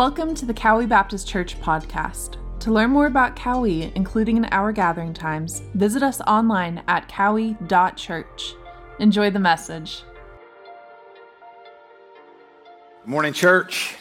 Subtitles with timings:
[0.00, 2.38] Welcome to the Cowie Baptist Church podcast.
[2.60, 8.54] To learn more about Cowie, including in our gathering times, visit us online at cowie.church.
[8.98, 10.02] Enjoy the message.
[13.02, 13.94] Good morning, church.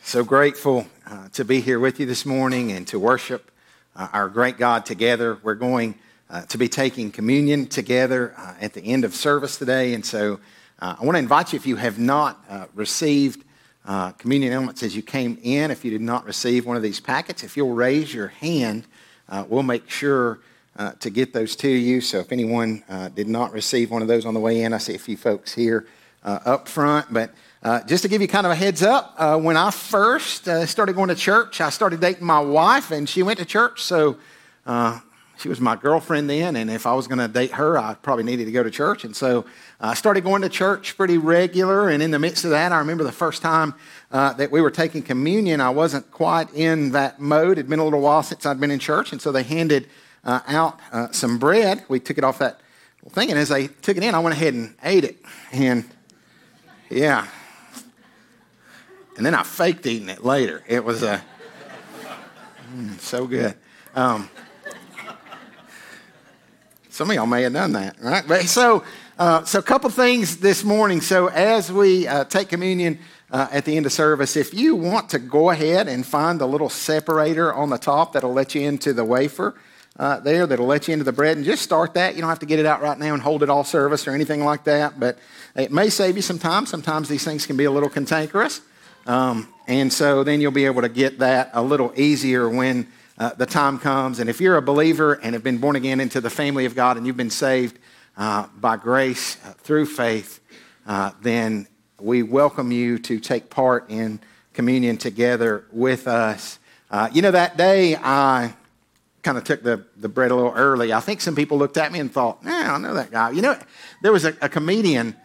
[0.00, 3.50] So grateful uh, to be here with you this morning and to worship
[3.94, 5.36] uh, our great God together.
[5.42, 5.96] We're going
[6.30, 9.92] uh, to be taking communion together uh, at the end of service today.
[9.92, 10.40] And so
[10.78, 13.42] uh, I want to invite you, if you have not uh, received
[13.86, 15.70] uh, communion elements as you came in.
[15.70, 18.84] If you did not receive one of these packets, if you'll raise your hand,
[19.28, 20.40] uh, we'll make sure
[20.76, 22.00] uh, to get those to you.
[22.00, 24.78] So if anyone uh, did not receive one of those on the way in, I
[24.78, 25.86] see a few folks here
[26.24, 27.12] uh, up front.
[27.12, 27.30] But
[27.62, 31.08] uh, just to give you kind of a heads up, when I first started going
[31.08, 33.82] to church, I started dating my wife, and she went to church.
[33.82, 34.18] So
[35.38, 38.24] she was my girlfriend then, and if I was going to date her, I probably
[38.24, 39.04] needed to go to church.
[39.04, 39.44] And so
[39.78, 41.90] I started going to church pretty regular.
[41.90, 43.74] And in the midst of that, I remember the first time
[44.10, 47.58] uh, that we were taking communion, I wasn't quite in that mode.
[47.58, 49.88] It'd been a little while since I'd been in church, and so they handed
[50.24, 51.84] uh, out uh, some bread.
[51.88, 52.60] We took it off that
[53.10, 55.18] thing, and as they took it in, I went ahead and ate it.
[55.52, 55.84] And
[56.88, 57.26] yeah,
[59.16, 60.62] and then I faked eating it later.
[60.66, 61.20] It was uh,
[62.98, 63.54] so good.
[63.94, 64.28] Um,
[66.96, 68.24] some of y'all may have done that, right?
[68.26, 68.82] But so,
[69.18, 71.02] uh, so a couple things this morning.
[71.02, 72.98] So as we uh, take communion
[73.30, 76.48] uh, at the end of service, if you want to go ahead and find the
[76.48, 79.54] little separator on the top that'll let you into the wafer
[79.98, 82.14] uh, there, that'll let you into the bread, and just start that.
[82.14, 84.12] You don't have to get it out right now and hold it all service or
[84.12, 85.18] anything like that, but
[85.54, 86.64] it may save you some time.
[86.64, 88.62] Sometimes these things can be a little cantankerous.
[89.06, 92.86] Um, and so then you'll be able to get that a little easier when
[93.18, 94.18] uh, the time comes.
[94.18, 96.96] And if you're a believer and have been born again into the family of God
[96.96, 97.78] and you've been saved
[98.16, 100.40] uh, by grace uh, through faith,
[100.86, 101.66] uh, then
[102.00, 104.20] we welcome you to take part in
[104.52, 106.58] communion together with us.
[106.90, 108.54] Uh, you know, that day I
[109.22, 110.92] kind of took the, the bread a little early.
[110.92, 113.30] I think some people looked at me and thought, "Yeah, I know that guy.
[113.30, 113.58] You know,
[114.02, 115.16] there was a, a comedian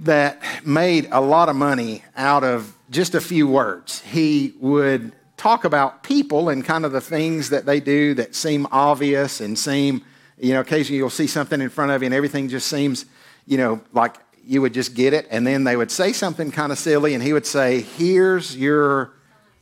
[0.00, 4.00] that made a lot of money out of just a few words.
[4.02, 8.64] He would talk about people and kind of the things that they do that seem
[8.70, 10.00] obvious and seem,
[10.38, 13.06] you know, occasionally you'll see something in front of you and everything just seems,
[13.44, 15.26] you know, like you would just get it.
[15.32, 19.14] And then they would say something kind of silly and he would say, Here's your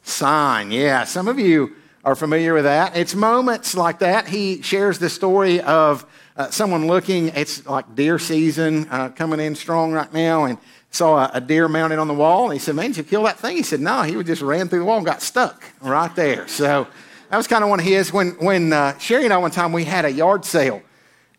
[0.02, 0.70] sign.
[0.70, 1.74] Yeah, some of you
[2.04, 2.94] are familiar with that.
[2.94, 4.28] It's moments like that.
[4.28, 6.04] He shares the story of
[6.36, 10.58] uh, someone looking, it's like deer season uh, coming in strong right now, and
[10.90, 12.44] saw a, a, deer mounted on the wall.
[12.44, 13.56] And he said, Man, did you kill that thing?
[13.56, 16.46] He said, No, he just ran through the wall and got stuck right there.
[16.48, 16.86] So
[17.30, 18.12] that was kind of one of his.
[18.12, 20.82] When, when uh, Sherry and I, one time, we had a yard sale.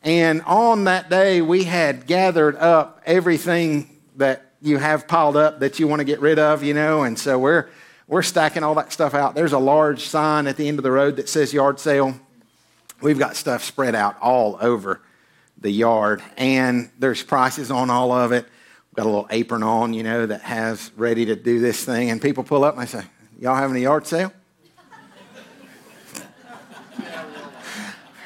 [0.04, 5.80] And on that day, we had gathered up everything that you have piled up that
[5.80, 7.04] you want to get rid of, you know.
[7.04, 7.70] And so we're,
[8.08, 9.36] we're stacking all that stuff out.
[9.36, 12.20] There's a large sign at the end of the road that says yard sale.
[13.02, 15.02] We've got stuff spread out all over
[15.58, 18.48] the yard, and there's prices on all of it
[18.96, 22.09] got a little apron on, you know, that has ready to do this thing.
[22.09, 23.03] And people pull up and I say,
[23.40, 24.31] Y'all having a yard sale?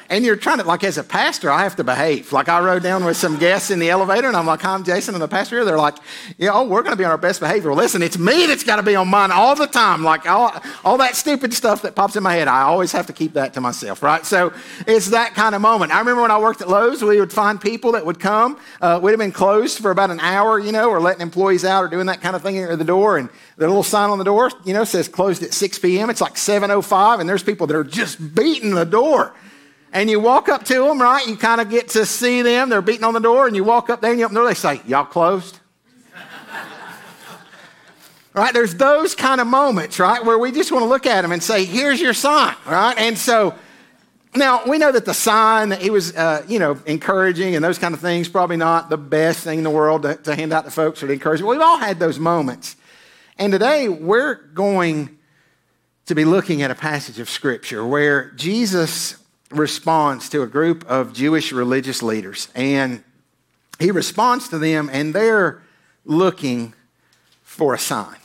[0.08, 2.32] And you're trying to, like, as a pastor, I have to behave.
[2.32, 5.14] Like, I rode down with some guests in the elevator, and I'm like, I'm Jason,
[5.14, 5.64] and the pastor here.
[5.64, 5.96] They're like,
[6.38, 7.74] yeah, oh, we're going to be on our best behavior.
[7.74, 10.04] Listen, it's me that's got to be on mine all the time.
[10.04, 10.52] Like, all,
[10.84, 13.54] all that stupid stuff that pops in my head, I always have to keep that
[13.54, 14.24] to myself, right?
[14.24, 14.52] So
[14.86, 15.92] it's that kind of moment.
[15.92, 18.58] I remember when I worked at Lowe's, we would find people that would come.
[18.80, 21.84] Uh, we'd have been closed for about an hour, you know, or letting employees out
[21.84, 24.24] or doing that kind of thing at the door, and the little sign on the
[24.24, 26.10] door, you know, says closed at 6 p.m.
[26.10, 29.34] It's like 7.05, and there's people that are just beating the door
[29.92, 31.26] and you walk up to them, right?
[31.26, 32.68] You kind of get to see them.
[32.68, 34.48] They're beating on the door, and you walk up there and you open the door.
[34.48, 35.60] They say, Y'all closed?
[38.34, 38.52] right?
[38.52, 41.42] There's those kind of moments, right, where we just want to look at them and
[41.42, 42.96] say, Here's your sign, right?
[42.98, 43.54] And so,
[44.36, 47.78] now we know that the sign that he was, uh, you know, encouraging and those
[47.78, 50.64] kind of things, probably not the best thing in the world to, to hand out
[50.64, 51.40] to folks or to encourage.
[51.40, 52.76] We've all had those moments.
[53.38, 55.18] And today we're going
[56.06, 59.16] to be looking at a passage of Scripture where Jesus
[59.50, 62.48] responds to a group of Jewish religious leaders.
[62.54, 63.04] And
[63.78, 65.62] he responds to them, and they're
[66.04, 66.74] looking
[67.42, 68.16] for a sign.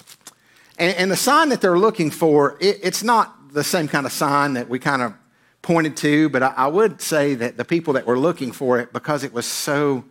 [0.77, 4.11] And, and the sign that they're looking for, it, it's not the same kind of
[4.11, 5.13] sign that we kind of
[5.61, 8.91] pointed to, but I, I would say that the people that were looking for it,
[8.91, 10.05] because it was so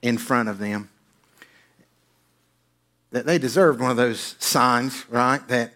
[0.00, 0.88] in front of them,
[3.10, 5.74] that they deserved one of those signs, right, that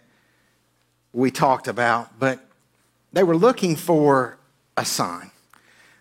[1.13, 2.19] we talked about.
[2.19, 2.49] But
[3.13, 4.39] they were looking for
[4.77, 5.31] a sign.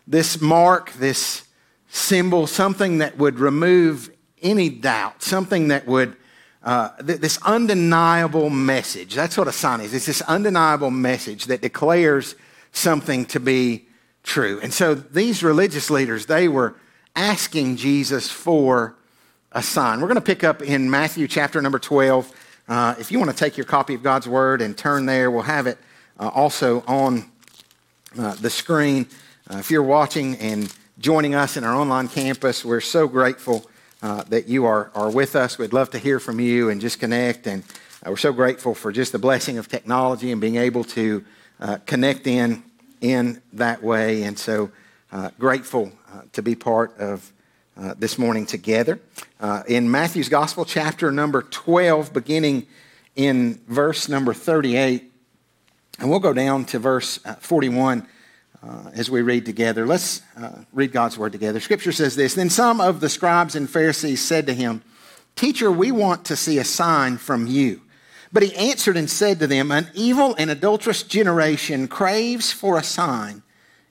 [0.08, 1.44] This mark, this
[1.90, 4.10] symbol, something that would remove
[4.42, 6.16] any doubt, something that would
[6.64, 9.16] uh, th- this undeniable message.
[9.16, 9.94] That's what a sign is.
[9.94, 12.36] It's this undeniable message that declares
[12.72, 13.86] something to be
[14.24, 14.60] true.
[14.64, 16.76] And so these religious leaders, they were
[17.16, 18.96] asking Jesus for
[19.52, 20.00] a sign.
[20.00, 22.32] We're going to pick up in Matthew chapter number 12.
[22.68, 25.44] Uh, if you want to take your copy of God's Word and turn there, we'll
[25.44, 25.78] have it
[26.20, 27.30] uh, also on
[28.18, 29.08] uh, the screen.
[29.50, 33.70] Uh, if you're watching and joining us in our online campus, we're so grateful
[34.02, 35.58] uh, that you are, are with us.
[35.58, 37.48] We'd love to hear from you and just connect.
[37.48, 37.64] And
[38.06, 41.24] uh, we're so grateful for just the blessing of technology and being able to
[41.86, 42.62] connect in
[43.00, 44.24] in that way.
[44.24, 44.72] And so
[45.40, 45.94] grateful
[46.34, 47.32] to be part of
[47.76, 49.00] uh, this morning together.
[49.40, 52.68] Uh, in Matthew's Gospel, chapter number 12, beginning
[53.16, 55.12] in verse number 38,
[56.00, 58.08] and we'll go down to verse uh, 41
[58.62, 59.86] uh, as we read together.
[59.86, 61.60] Let's uh, read God's word together.
[61.60, 64.84] Scripture says this Then some of the scribes and Pharisees said to him,
[65.36, 67.82] Teacher, we want to see a sign from you.
[68.32, 72.84] But he answered and said to them, An evil and adulterous generation craves for a
[72.84, 73.44] sign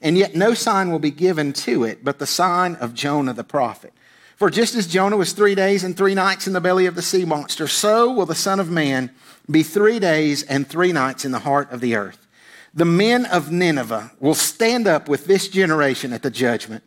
[0.02, 3.44] and yet no sign will be given to it but the sign of Jonah the
[3.44, 3.94] prophet.
[4.36, 7.02] For just as Jonah was three days and three nights in the belly of the
[7.02, 9.10] sea monster, so will the Son of Man
[9.50, 12.26] be three days and three nights in the heart of the earth.
[12.74, 16.84] The men of Nineveh will stand up with this generation at the judgment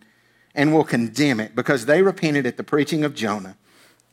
[0.55, 3.57] and will condemn it because they repented at the preaching of Jonah.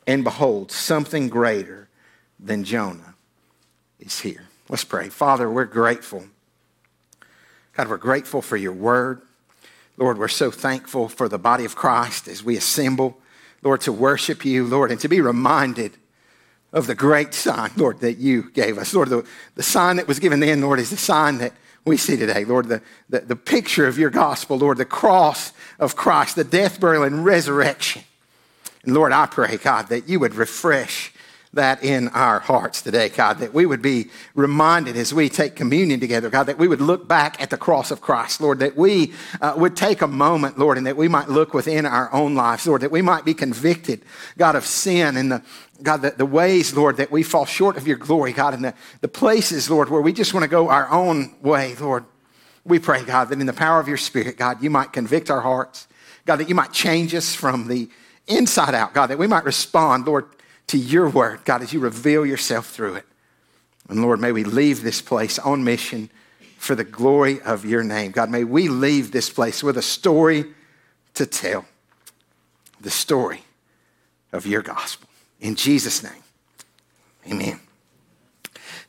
[0.05, 1.87] And behold, something greater
[2.39, 3.15] than Jonah
[3.99, 4.47] is here.
[4.69, 5.09] Let's pray.
[5.09, 6.25] Father, we're grateful
[7.73, 9.21] God, we're grateful for your word.
[9.97, 13.17] Lord, we're so thankful for the body of Christ as we assemble,
[13.63, 15.97] Lord, to worship you, Lord, and to be reminded
[16.73, 18.93] of the great sign, Lord, that you gave us.
[18.93, 19.25] Lord, the,
[19.55, 21.53] the sign that was given then, Lord, is the sign that
[21.85, 22.43] we see today.
[22.45, 26.79] Lord, the, the, the picture of your gospel, Lord, the cross of Christ, the death,
[26.79, 28.03] burial, and resurrection.
[28.83, 31.12] And Lord, I pray, God, that you would refresh
[31.53, 35.99] that in our hearts today, God, that we would be reminded as we take communion
[35.99, 39.13] together, God, that we would look back at the cross of Christ, Lord, that we
[39.39, 42.65] uh, would take a moment, Lord, and that we might look within our own lives,
[42.65, 44.01] Lord, that we might be convicted,
[44.37, 45.43] God, of sin and the
[45.81, 48.73] God, the, the ways, Lord, that we fall short of your glory, God, and the,
[49.01, 52.05] the places, Lord, where we just want to go our own way, Lord.
[52.63, 55.41] We pray, God, that in the power of your Spirit, God, you might convict our
[55.41, 55.87] hearts.
[56.25, 57.89] God, that you might change us from the
[58.27, 60.25] inside out, God, that we might respond, Lord,
[60.73, 63.05] to your word, God, as you reveal yourself through it.
[63.89, 66.09] And Lord, may we leave this place on mission
[66.57, 68.11] for the glory of your name.
[68.11, 70.45] God, may we leave this place with a story
[71.13, 71.65] to tell
[72.81, 73.43] the story
[74.31, 75.07] of your gospel.
[75.39, 76.23] In Jesus' name,
[77.31, 77.59] amen.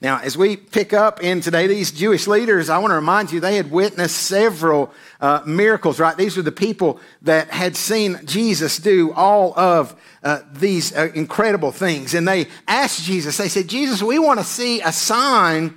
[0.05, 3.41] Now, as we pick up in today, these Jewish leaders, I want to remind you,
[3.41, 6.15] they had witnessed several uh, miracles, right?
[6.15, 11.73] These were the people that had seen Jesus do all of uh, these uh, incredible
[11.73, 12.13] things.
[12.13, 15.75] And they asked Jesus, they said, Jesus, we want to see a sign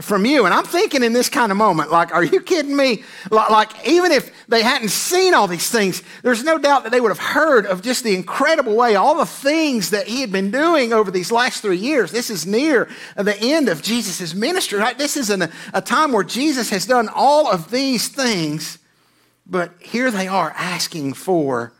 [0.00, 0.44] from you.
[0.44, 3.02] And I'm thinking in this kind of moment, like, are you kidding me?
[3.30, 7.10] Like, even if they hadn't seen all these things, there's no doubt that they would
[7.10, 10.92] have heard of just the incredible way, all the things that he had been doing
[10.92, 12.12] over these last three years.
[12.12, 14.98] This is near the end of Jesus' ministry, right?
[14.98, 18.78] This is an, a time where Jesus has done all of these things,
[19.46, 21.72] but here they are asking for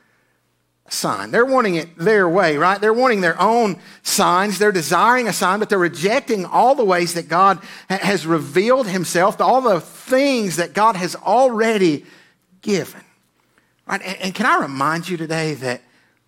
[0.88, 1.30] sign.
[1.30, 2.80] They're wanting it their way, right?
[2.80, 4.58] They're wanting their own signs.
[4.58, 9.40] They're desiring a sign, but they're rejecting all the ways that God has revealed himself,
[9.40, 12.04] all the things that God has already
[12.62, 13.02] given.
[13.86, 14.02] Right?
[14.02, 15.82] And, can I remind you today that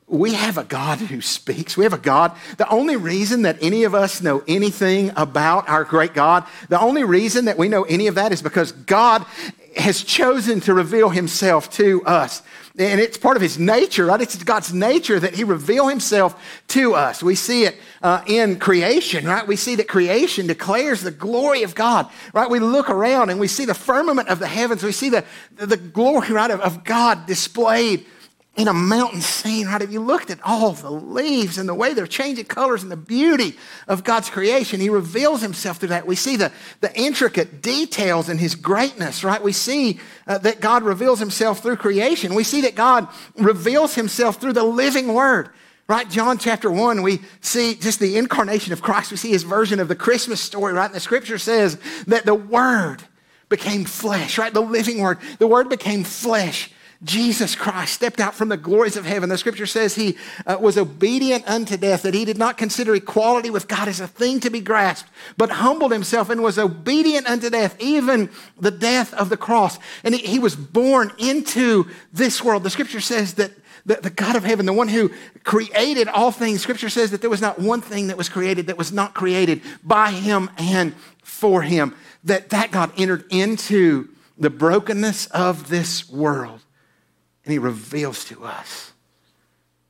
[0.09, 1.77] we have a God who speaks.
[1.77, 2.33] We have a God.
[2.57, 7.05] The only reason that any of us know anything about our great God, the only
[7.05, 9.25] reason that we know any of that is because God
[9.77, 12.43] has chosen to reveal himself to us.
[12.78, 14.20] And it's part of his nature, right?
[14.20, 17.25] It's God's nature that he reveal himself to us.
[17.25, 19.44] We see it uh, in creation, right?
[19.44, 22.49] We see that creation declares the glory of God, right?
[22.49, 24.85] We look around and we see the firmament of the heavens.
[24.85, 25.25] We see the,
[25.56, 28.06] the glory, right, of, of God displayed
[28.59, 29.81] in a mountain scene, right?
[29.81, 32.97] If you looked at all the leaves and the way they're changing colors and the
[32.97, 36.09] beauty of God's creation, He reveals Himself through that.
[36.09, 36.50] We see the,
[36.81, 39.41] the intricate details in His greatness, right?
[39.41, 42.35] We see uh, that God reveals Himself through creation.
[42.35, 45.50] We see that God reveals Himself through the living Word.
[45.87, 49.11] Right, John chapter 1, we see just the incarnation of Christ.
[49.11, 50.85] We see his version of the Christmas story, right?
[50.85, 52.99] And the scripture says that the Word
[53.49, 54.53] became flesh, right?
[54.53, 55.19] The living Word.
[55.38, 56.71] The Word became flesh
[57.05, 59.28] Jesus Christ stepped out from the glories of heaven.
[59.28, 63.50] The scripture says he uh, was obedient unto death, that he did not consider equality
[63.50, 67.50] with God as a thing to be grasped, but humbled himself and was obedient unto
[67.50, 69.78] death, even the death of the cross.
[70.02, 72.64] And he, he was born into this world.
[72.64, 73.52] The scripture says that
[73.87, 75.12] the, the God of heaven, the one who
[75.45, 76.61] created all things.
[76.62, 79.62] Scripture says that there was not one thing that was created that was not created
[79.85, 81.95] by him and for him.
[82.25, 86.61] That that God entered into the brokenness of this world
[87.49, 88.93] and he reveals to us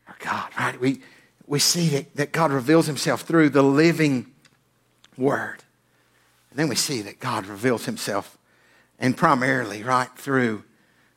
[0.06, 0.80] our God, right?
[0.80, 1.00] We,
[1.48, 4.32] we see that, that God reveals himself through the living
[5.16, 5.64] word.
[6.50, 8.38] And then we see that God reveals himself
[9.00, 10.62] and primarily, right, through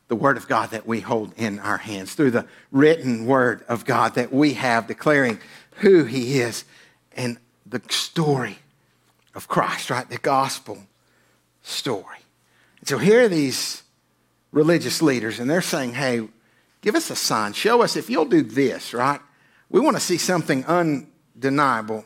[0.08, 3.84] the Word of God that we hold in our hands, through the written Word of
[3.84, 5.38] God that we have declaring
[5.76, 6.64] who He is
[7.12, 8.58] and the story
[9.36, 10.10] of Christ, right?
[10.10, 10.78] The gospel
[11.62, 12.18] story.
[12.80, 13.81] And so here are these
[14.52, 16.28] religious leaders, and they're saying, hey,
[16.82, 17.54] give us a sign.
[17.54, 19.20] Show us if you'll do this, right?
[19.70, 22.04] We want to see something undeniable.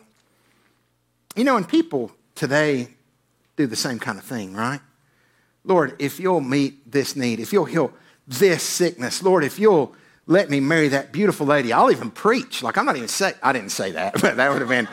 [1.34, 2.88] You know, and people today
[3.56, 4.80] do the same kind of thing, right?
[5.64, 7.92] Lord, if you'll meet this need, if you'll heal
[8.26, 9.94] this sickness, Lord, if you'll
[10.26, 12.62] let me marry that beautiful lady, I'll even preach.
[12.62, 14.88] Like, I'm not even say, I didn't say that, but that would have been,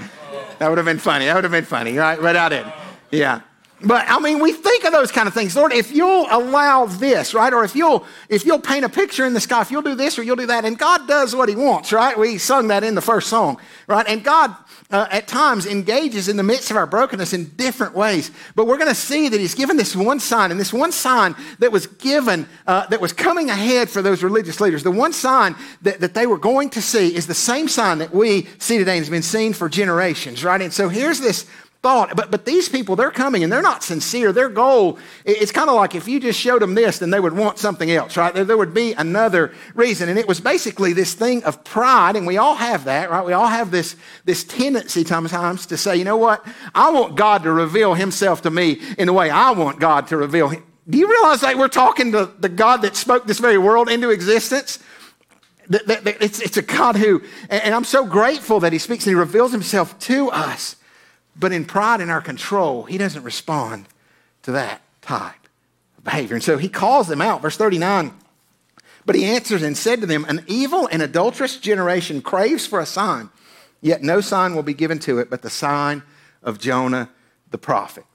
[0.60, 1.26] that would have been funny.
[1.26, 2.20] That would have been funny, right?
[2.20, 2.74] But I didn't.
[3.12, 3.42] Yeah.
[3.86, 5.56] But I mean, we think of those kind of things.
[5.56, 7.54] Lord, if you'll allow this, right?
[7.54, 10.18] Or if you'll, if you'll paint a picture in the sky, if you'll do this
[10.18, 10.64] or you'll do that.
[10.64, 12.18] And God does what he wants, right?
[12.18, 14.08] We sung that in the first song, right?
[14.08, 14.56] And God
[14.90, 18.32] uh, at times engages in the midst of our brokenness in different ways.
[18.56, 21.36] But we're going to see that he's given this one sign, and this one sign
[21.60, 25.56] that was given, uh, that was coming ahead for those religious leaders, the one sign
[25.82, 28.98] that, that they were going to see is the same sign that we see today
[28.98, 30.62] and has been seen for generations, right?
[30.62, 31.48] And so here's this
[31.84, 32.16] thought.
[32.16, 34.32] But, but these people, they're coming and they're not sincere.
[34.32, 37.34] Their goal, it's kind of like if you just showed them this, then they would
[37.34, 38.34] want something else, right?
[38.34, 40.08] There, there would be another reason.
[40.08, 43.24] And it was basically this thing of pride, and we all have that, right?
[43.24, 46.44] We all have this, this tendency sometimes to say, you know what?
[46.74, 50.18] I want God to reveal himself to me in the way I want God to
[50.18, 50.64] reveal him.
[50.90, 54.10] Do you realize that we're talking to the God that spoke this very world into
[54.10, 54.80] existence?
[55.70, 59.54] It's, it's a God who, and I'm so grateful that He speaks and He reveals
[59.54, 60.76] Himself to us.
[61.36, 63.88] But in pride in our control, he doesn't respond
[64.44, 65.48] to that type
[65.98, 66.36] of behavior.
[66.36, 67.42] And so he calls them out.
[67.42, 68.14] Verse 39
[69.06, 72.86] But he answers and said to them, An evil and adulterous generation craves for a
[72.86, 73.30] sign,
[73.82, 76.04] yet no sign will be given to it but the sign
[76.42, 77.10] of Jonah
[77.52, 78.06] the prophet.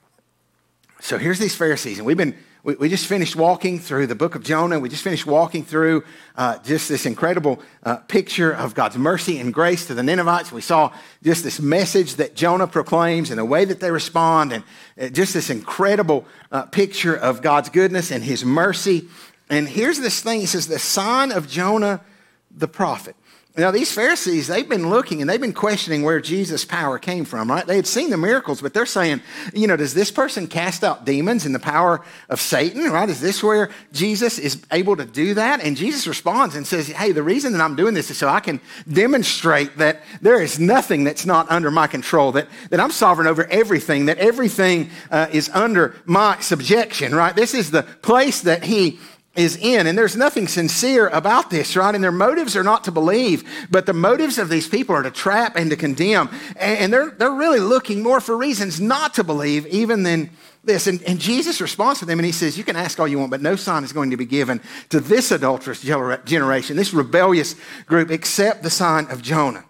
[1.01, 4.35] So here's these Pharisees, and we've been we, we just finished walking through the book
[4.35, 4.79] of Jonah.
[4.81, 6.05] We just finished walking through
[6.37, 10.51] uh, just this incredible uh, picture of God's mercy and grace to the Ninevites.
[10.51, 14.65] We saw just this message that Jonah proclaims and the way that they respond, and
[15.01, 19.09] uh, just this incredible uh, picture of God's goodness and his mercy.
[19.49, 22.01] And here's this thing he says, the sign of Jonah
[22.51, 23.17] the prophet.
[23.57, 27.51] Now, these Pharisees, they've been looking and they've been questioning where Jesus' power came from,
[27.51, 27.67] right?
[27.67, 29.21] They had seen the miracles, but they're saying,
[29.53, 33.09] you know, does this person cast out demons in the power of Satan, right?
[33.09, 35.61] Is this where Jesus is able to do that?
[35.61, 38.39] And Jesus responds and says, hey, the reason that I'm doing this is so I
[38.39, 38.61] can
[38.93, 43.45] demonstrate that there is nothing that's not under my control, that, that I'm sovereign over
[43.47, 47.35] everything, that everything uh, is under my subjection, right?
[47.35, 49.01] This is the place that he
[49.39, 49.87] is in.
[49.87, 51.95] And there's nothing sincere about this, right?
[51.95, 55.11] And their motives are not to believe, but the motives of these people are to
[55.11, 56.29] trap and to condemn.
[56.57, 60.31] And they're, they're really looking more for reasons not to believe, even than
[60.65, 60.89] this.
[60.89, 63.31] And, and Jesus responds to them and he says, You can ask all you want,
[63.31, 67.55] but no sign is going to be given to this adulterous generation, this rebellious
[67.87, 69.65] group, except the sign of Jonah.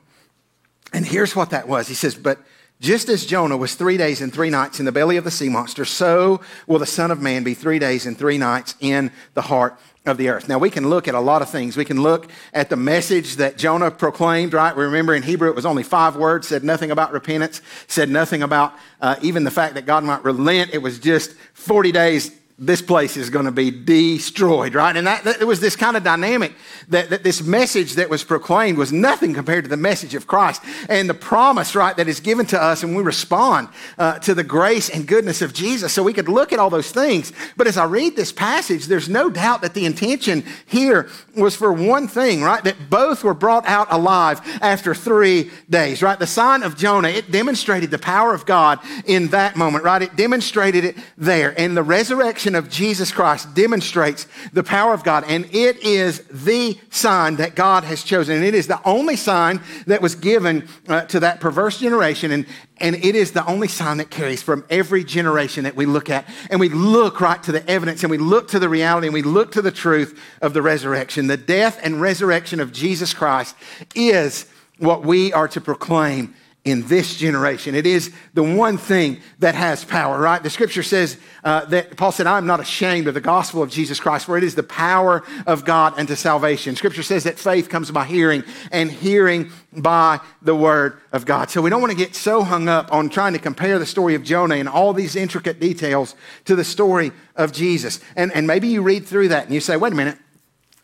[0.94, 1.88] And here's what that was.
[1.88, 2.38] He says, But
[2.80, 5.48] just as Jonah was three days and three nights in the belly of the sea
[5.48, 9.42] monster, so will the Son of Man be three days and three nights in the
[9.42, 10.48] heart of the earth.
[10.48, 11.76] Now, we can look at a lot of things.
[11.76, 14.74] We can look at the message that Jonah proclaimed, right?
[14.74, 18.42] We remember in Hebrew, it was only five words, said nothing about repentance, said nothing
[18.42, 20.72] about uh, even the fact that God might relent.
[20.72, 24.96] It was just 40 days this place is going to be destroyed, right?
[24.96, 26.54] And that, that, was this kind of dynamic
[26.88, 30.60] that, that this message that was proclaimed was nothing compared to the message of Christ
[30.88, 34.42] and the promise, right, that is given to us and we respond uh, to the
[34.42, 35.92] grace and goodness of Jesus.
[35.92, 37.32] So we could look at all those things.
[37.56, 41.72] But as I read this passage, there's no doubt that the intention here was for
[41.72, 42.64] one thing, right?
[42.64, 46.18] That both were brought out alive after three days, right?
[46.18, 50.02] The sign of Jonah, it demonstrated the power of God in that moment, right?
[50.02, 51.54] It demonstrated it there.
[51.56, 56.22] And the resurrection resurrection of Jesus Christ demonstrates the power of God, and it is
[56.30, 58.36] the sign that God has chosen.
[58.36, 62.46] And it is the only sign that was given uh, to that perverse generation, and,
[62.78, 66.24] and it is the only sign that carries from every generation that we look at.
[66.50, 69.22] And we look right to the evidence, and we look to the reality, and we
[69.22, 71.26] look to the truth of the resurrection.
[71.26, 73.54] The death and resurrection of Jesus Christ
[73.94, 74.46] is
[74.78, 76.34] what we are to proclaim
[76.68, 77.74] in this generation.
[77.74, 80.42] It is the one thing that has power, right?
[80.42, 83.98] The scripture says uh, that Paul said, I'm not ashamed of the gospel of Jesus
[83.98, 86.76] Christ, for it is the power of God unto salvation.
[86.76, 91.50] Scripture says that faith comes by hearing, and hearing by the word of God.
[91.50, 94.14] So we don't want to get so hung up on trying to compare the story
[94.14, 98.00] of Jonah and all these intricate details to the story of Jesus.
[98.16, 100.18] And, and maybe you read through that and you say, wait a minute,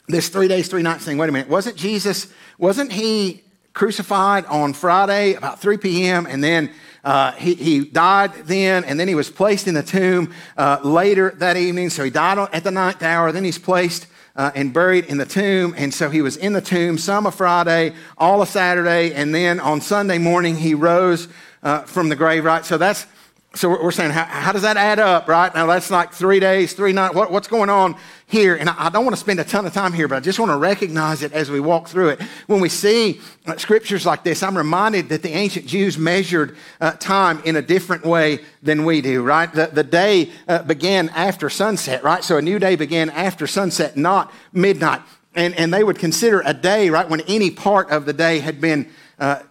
[0.08, 3.43] this three days, three nights thing, wait a minute, wasn't Jesus, wasn't he
[3.74, 6.70] crucified on Friday about 3 p.m., and then
[7.04, 11.32] uh, he, he died then, and then he was placed in the tomb uh, later
[11.36, 11.90] that evening.
[11.90, 13.30] So he died at the ninth hour.
[13.30, 15.74] Then he's placed uh, and buried in the tomb.
[15.76, 19.60] And so he was in the tomb some of Friday, all of Saturday, and then
[19.60, 21.28] on Sunday morning he rose
[21.62, 22.64] uh, from the grave, right?
[22.64, 23.06] So that's
[23.54, 25.54] so we're saying, how, how, does that add up, right?
[25.54, 27.14] Now that's like three days, three nights.
[27.14, 27.96] What, what's going on
[28.26, 28.56] here?
[28.56, 30.40] And I, I, don't want to spend a ton of time here, but I just
[30.40, 32.22] want to recognize it as we walk through it.
[32.48, 36.92] When we see uh, scriptures like this, I'm reminded that the ancient Jews measured uh,
[36.92, 39.52] time in a different way than we do, right?
[39.52, 42.24] The, the day uh, began after sunset, right?
[42.24, 45.00] So a new day began after sunset, not midnight.
[45.36, 48.60] And, and they would consider a day, right, when any part of the day had
[48.60, 49.42] been uh,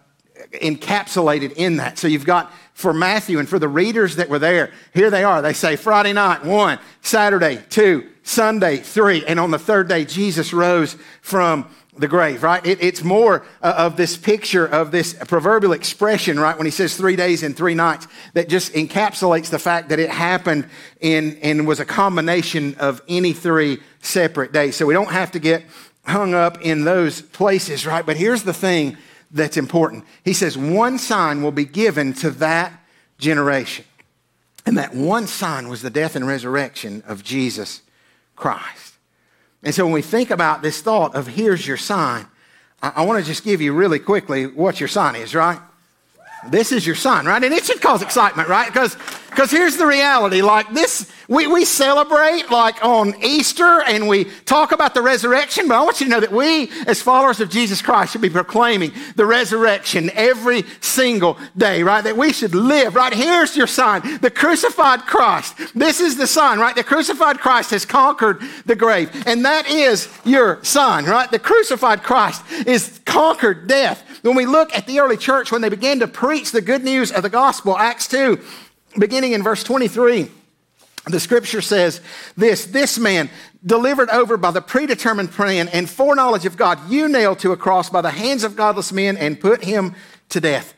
[0.60, 1.98] encapsulated in that.
[1.98, 5.42] So you've got for Matthew and for the readers that were there, here they are.
[5.42, 10.52] They say Friday night, one, Saturday, two, Sunday, three, and on the third day, Jesus
[10.52, 12.64] rose from the grave, right?
[12.66, 16.56] It, it's more uh, of this picture of this proverbial expression, right?
[16.56, 20.10] When he says three days and three nights, that just encapsulates the fact that it
[20.10, 20.68] happened
[21.00, 24.74] in and was a combination of any three separate days.
[24.74, 25.64] So we don't have to get
[26.04, 28.04] hung up in those places, right?
[28.04, 28.96] But here's the thing
[29.34, 30.04] that's important.
[30.24, 32.72] He says, one sign will be given to that
[33.18, 33.84] generation.
[34.64, 37.82] And that one sign was the death and resurrection of Jesus
[38.36, 38.94] Christ.
[39.62, 42.26] And so when we think about this thought of here's your sign,
[42.82, 45.58] I, I want to just give you really quickly what your sign is, right?
[46.48, 47.42] This is your sign, right?
[47.42, 48.66] And it should cause excitement, right?
[48.66, 48.96] Because
[49.30, 54.72] because here's the reality like this, we, we celebrate like on Easter and we talk
[54.72, 57.80] about the resurrection, but I want you to know that we, as followers of Jesus
[57.80, 62.02] Christ, should be proclaiming the resurrection every single day, right?
[62.02, 63.12] That we should live, right?
[63.12, 65.56] Here's your sign the crucified Christ.
[65.74, 66.74] This is the sign, right?
[66.74, 69.10] The crucified Christ has conquered the grave.
[69.26, 71.30] And that is your sign, right?
[71.30, 74.02] The crucified Christ is conquered death.
[74.22, 77.12] When we look at the early church, when they began to preach the good news
[77.12, 78.40] of the gospel, Acts 2,
[78.98, 80.30] beginning in verse 23,
[81.06, 82.00] the scripture says
[82.36, 83.28] this this man
[83.64, 87.90] delivered over by the predetermined plan and foreknowledge of God, you nailed to a cross
[87.90, 89.94] by the hands of godless men and put him
[90.30, 90.74] to death.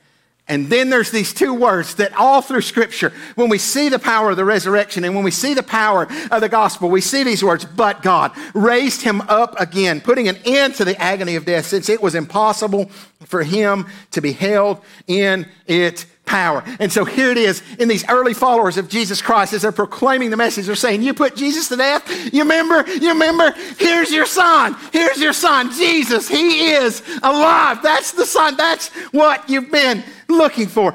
[0.49, 4.31] And then there's these two words that all through scripture, when we see the power
[4.31, 7.43] of the resurrection and when we see the power of the gospel, we see these
[7.43, 11.67] words, but God raised him up again, putting an end to the agony of death
[11.67, 12.87] since it was impossible
[13.25, 16.63] for him to be held in it power.
[16.79, 20.31] And so here it is in these early followers of Jesus Christ as they're proclaiming
[20.31, 20.67] the message.
[20.67, 22.35] They're saying, You put Jesus to death?
[22.35, 22.87] You remember?
[22.91, 23.53] You remember?
[23.79, 24.77] Here's your son.
[24.93, 26.29] Here's your son, Jesus.
[26.29, 27.83] He is alive.
[27.83, 28.57] That's the son.
[28.57, 30.95] That's what you've been looking for.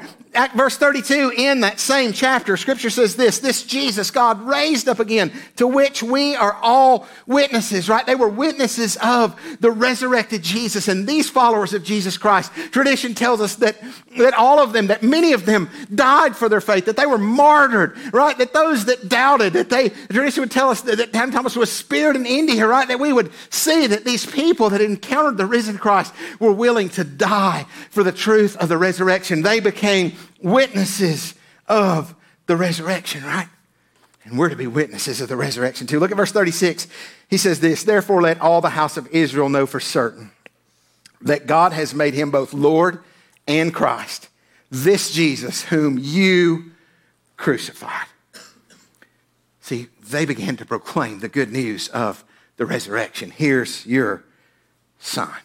[0.54, 5.30] Verse 32 in that same chapter, scripture says this this Jesus, God raised up again,
[5.56, 8.06] to which we are all witnesses, right?
[8.06, 10.88] They were witnesses of the resurrected Jesus.
[10.88, 13.76] And these followers of Jesus Christ, tradition tells us that,
[14.16, 17.18] that all of them, that many of them died for their faith, that they were
[17.18, 18.36] martyred, right?
[18.38, 21.70] That those that doubted, that they, tradition would tell us that, that Doubting Thomas was
[21.70, 22.88] speared in India, right?
[22.88, 27.04] That we would see that these people that encountered the risen Christ were willing to
[27.04, 29.42] die for the truth of the resurrection.
[29.42, 31.34] They became witnesses
[31.68, 32.14] of
[32.46, 33.48] the resurrection, right?
[34.24, 35.98] And we're to be witnesses of the resurrection too.
[35.98, 36.86] Look at verse 36.
[37.28, 40.30] He says this Therefore, let all the house of Israel know for certain
[41.20, 43.02] that God has made him both Lord
[43.46, 44.28] and Christ,
[44.70, 46.72] this Jesus whom you
[47.36, 48.06] crucified.
[49.60, 52.24] See, they began to proclaim the good news of
[52.56, 53.30] the resurrection.
[53.30, 54.24] Here's your
[54.98, 55.40] sign.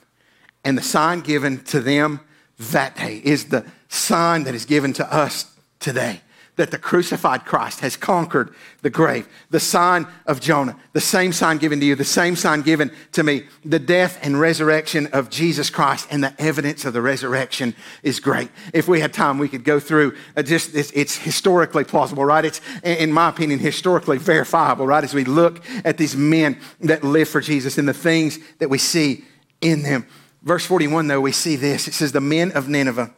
[0.63, 2.20] And the sign given to them
[2.60, 6.22] that day is the sign that is given to us today
[6.58, 9.28] that the crucified Christ has conquered the grave.
[9.52, 13.24] The sign of Jonah, the same sign given to you, the same sign given to
[13.24, 13.43] me.
[13.63, 18.50] The death and resurrection of Jesus Christ and the evidence of the resurrection is great.
[18.74, 22.43] If we had time, we could go through uh, just, it's, it's historically plausible, right?
[22.43, 25.04] It's, in my opinion, historically verifiable, right?
[25.04, 28.80] As we look at these men that live for Jesus and the things that we
[28.80, 29.24] see
[29.62, 30.08] in them.
[30.41, 31.88] Verse 41, though, we see this.
[31.88, 33.13] It says, The men of Nineveh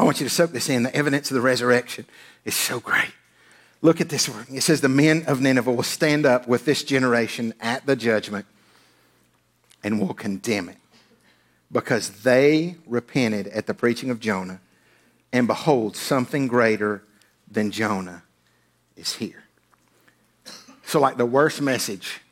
[0.00, 0.84] I want you to soak this in.
[0.84, 2.06] The evidence of the resurrection
[2.46, 3.12] is so great.
[3.82, 4.46] Look at this word.
[4.50, 8.46] It says, The men of Nineveh will stand up with this generation at the judgment
[9.84, 10.78] and will condemn it
[11.70, 14.60] because they repented at the preaching of Jonah.
[15.34, 17.02] and behold, something greater
[17.50, 18.22] than Jonah
[18.96, 19.44] is here.
[20.86, 22.22] So, like the worst message,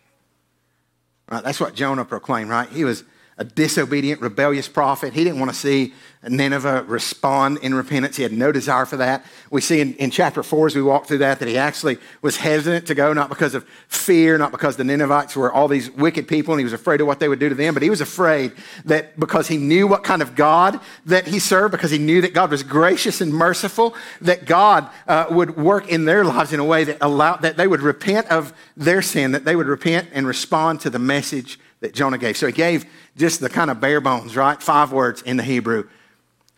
[1.31, 1.45] right?
[1.45, 2.69] That's what Jonah proclaimed, right?
[2.71, 3.05] He was
[3.39, 5.15] a disobedient, rebellious prophet.
[5.15, 5.95] He didn't want to see
[6.27, 8.17] Nineveh respond in repentance.
[8.17, 9.25] He had no desire for that.
[9.51, 12.39] We see in, in chapter 4 as we walk through that that he actually was
[12.39, 16.27] hesitant to go, not because of fear, not because the Ninevites were all these wicked
[16.27, 18.01] people and he was afraid of what they would do to them, but he was
[18.01, 18.53] afraid
[18.87, 22.35] that because he knew what kind of God that he served, because he knew that
[22.35, 26.65] God was gracious and merciful, that God uh, would work in their lives in a
[26.65, 30.27] way that allowed that they would repent of their sin, that they would repent and
[30.27, 32.37] respond to the message that Jonah gave.
[32.37, 32.85] So he gave
[33.17, 34.63] just the kind of bare bones, right?
[34.63, 35.89] Five words in the Hebrew,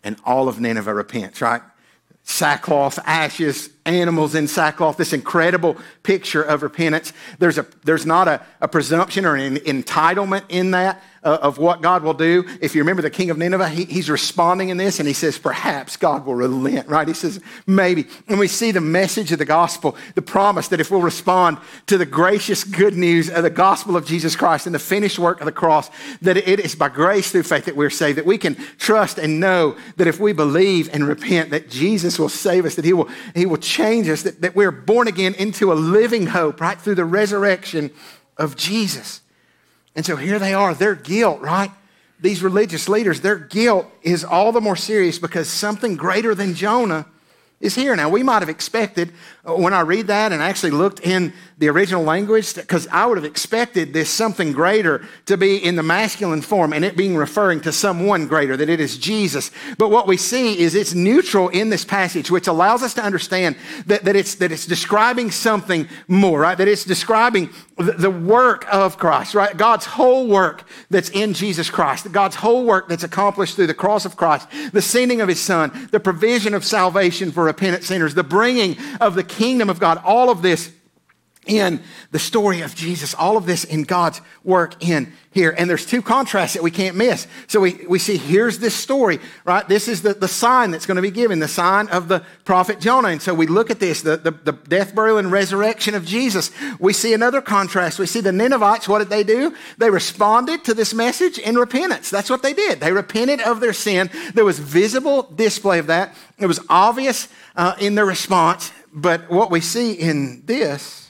[0.03, 1.61] and all of Nineveh repents, right?
[2.23, 7.13] Sackcloth, ashes, animals in sackcloth, this incredible picture of repentance.
[7.39, 11.81] There's, a, there's not a, a presumption or an entitlement in that uh, of what
[11.81, 12.45] God will do.
[12.61, 15.37] If you remember the king of Nineveh, he, he's responding in this and he says,
[15.37, 17.07] perhaps God will relent, right?
[17.07, 18.07] He says, maybe.
[18.27, 21.97] And we see the message of the gospel, the promise that if we'll respond to
[21.97, 25.45] the gracious good news of the gospel of Jesus Christ and the finished work of
[25.45, 25.89] the cross,
[26.21, 29.39] that it is by grace through faith that we're saved, that we can trust and
[29.39, 33.09] know that if we believe and repent, that Jesus will save us, that he will,
[33.35, 36.81] he will change us, that, that we're born again into a living hope, right?
[36.81, 37.91] Through the resurrection
[38.37, 39.21] of Jesus.
[39.95, 41.71] And so here they are, their guilt, right?
[42.19, 47.05] These religious leaders, their guilt is all the more serious because something greater than Jonah
[47.59, 47.95] is here.
[47.95, 49.11] Now, we might have expected
[49.47, 53.17] uh, when I read that and actually looked in the original language, because I would
[53.17, 57.61] have expected this something greater to be in the masculine form and it being referring
[57.61, 59.51] to someone greater, that it is Jesus.
[59.77, 63.57] But what we see is it's neutral in this passage, which allows us to understand
[63.85, 66.57] that, that, it's, that it's describing something more, right?
[66.57, 69.55] That it's describing the work of Christ, right?
[69.55, 74.03] God's whole work that's in Jesus Christ, God's whole work that's accomplished through the cross
[74.03, 78.23] of Christ, the sending of his son, the provision of salvation for repentant sinners, the
[78.23, 80.71] bringing of the kingdom of God, all of this
[81.47, 85.55] in the story of Jesus, all of this in God's work in here.
[85.57, 87.25] And there's two contrasts that we can't miss.
[87.47, 89.67] So we, we see here's this story, right?
[89.67, 92.79] This is the, the sign that's going to be given, the sign of the prophet
[92.79, 93.07] Jonah.
[93.07, 96.51] And so we look at this, the, the, the death, burial, and resurrection of Jesus.
[96.79, 97.97] We see another contrast.
[97.97, 99.55] We see the Ninevites, what did they do?
[99.79, 102.11] They responded to this message in repentance.
[102.11, 102.81] That's what they did.
[102.81, 104.11] They repented of their sin.
[104.35, 106.13] There was visible display of that.
[106.37, 108.71] It was obvious uh, in their response.
[108.93, 111.00] But what we see in this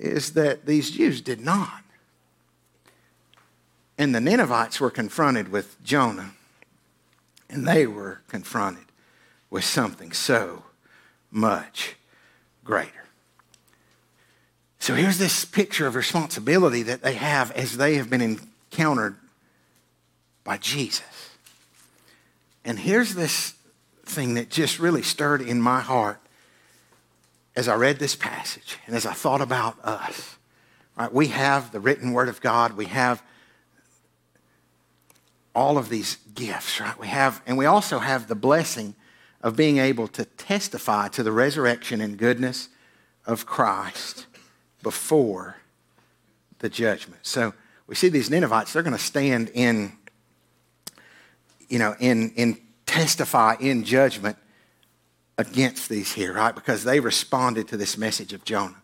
[0.00, 1.82] is that these Jews did not.
[3.98, 6.32] And the Ninevites were confronted with Jonah,
[7.50, 8.86] and they were confronted
[9.50, 10.64] with something so
[11.30, 11.96] much
[12.64, 13.04] greater.
[14.78, 18.22] So here's this picture of responsibility that they have as they have been
[18.72, 19.16] encountered
[20.44, 21.36] by Jesus.
[22.64, 23.52] And here's this
[24.06, 26.20] thing that just really stirred in my heart
[27.60, 30.38] as I read this passage and as I thought about us,
[30.96, 32.72] right, we have the written word of God.
[32.72, 33.22] We have
[35.54, 36.98] all of these gifts, right?
[36.98, 38.94] We have, and we also have the blessing
[39.42, 42.70] of being able to testify to the resurrection and goodness
[43.26, 44.24] of Christ
[44.82, 45.56] before
[46.60, 47.26] the judgment.
[47.26, 47.52] So
[47.86, 49.92] we see these Ninevites, they're going to stand in,
[51.68, 54.38] you know, in, in testify in judgment
[55.40, 56.54] against these here, right?
[56.54, 58.82] Because they responded to this message of Jonah.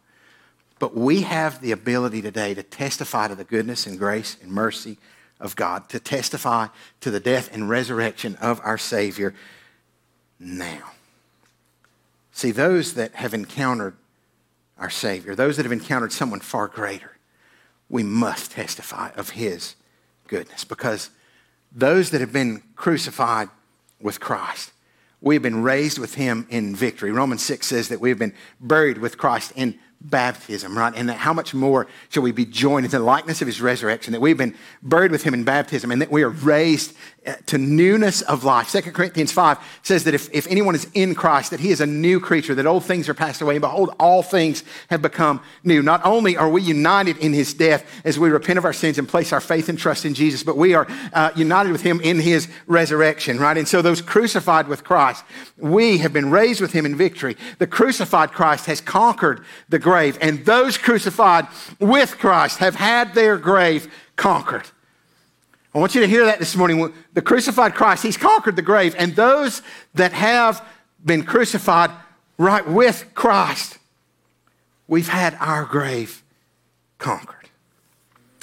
[0.79, 4.97] But we have the ability today to testify to the goodness and grace and mercy
[5.39, 6.69] of God, to testify
[7.01, 9.35] to the death and resurrection of our Savior
[10.39, 10.93] now.
[12.33, 13.95] See, those that have encountered
[14.79, 17.19] our Savior, those that have encountered someone far greater,
[17.91, 19.77] we must testify of His
[20.27, 21.11] goodness because
[21.71, 23.51] those that have been crucified
[24.01, 24.73] with Christ,
[25.27, 27.11] We've been raised with him in victory.
[27.11, 30.93] Romans 6 says that we've been buried with Christ in baptism, right?
[30.95, 34.21] And how much more shall we be joined in the likeness of his resurrection, that
[34.21, 36.95] we've been buried with him in baptism, and that we are raised
[37.27, 38.71] uh, to newness of life.
[38.71, 41.87] 2 Corinthians 5 says that if, if anyone is in Christ, that he is a
[41.87, 45.83] new creature, that old things are passed away, and behold, all things have become new.
[45.83, 49.09] Not only are we united in his death as we repent of our sins and
[49.09, 52.21] place our faith and trust in Jesus, but we are uh, united with him in
[52.21, 53.57] his resurrection, right?
[53.57, 55.25] And so those crucified with Christ,
[55.57, 57.37] we have been raised with him in victory.
[57.59, 61.47] The crucified Christ has conquered the grave, and those crucified
[61.79, 64.65] with Christ have had their grave conquered.
[65.73, 66.93] I want you to hear that this morning.
[67.15, 69.63] The crucified Christ, he's conquered the grave, and those
[69.95, 70.67] that have
[71.05, 71.93] been crucified
[72.37, 73.79] right with Christ,
[74.89, 76.25] we've had our grave
[76.99, 77.49] conquered.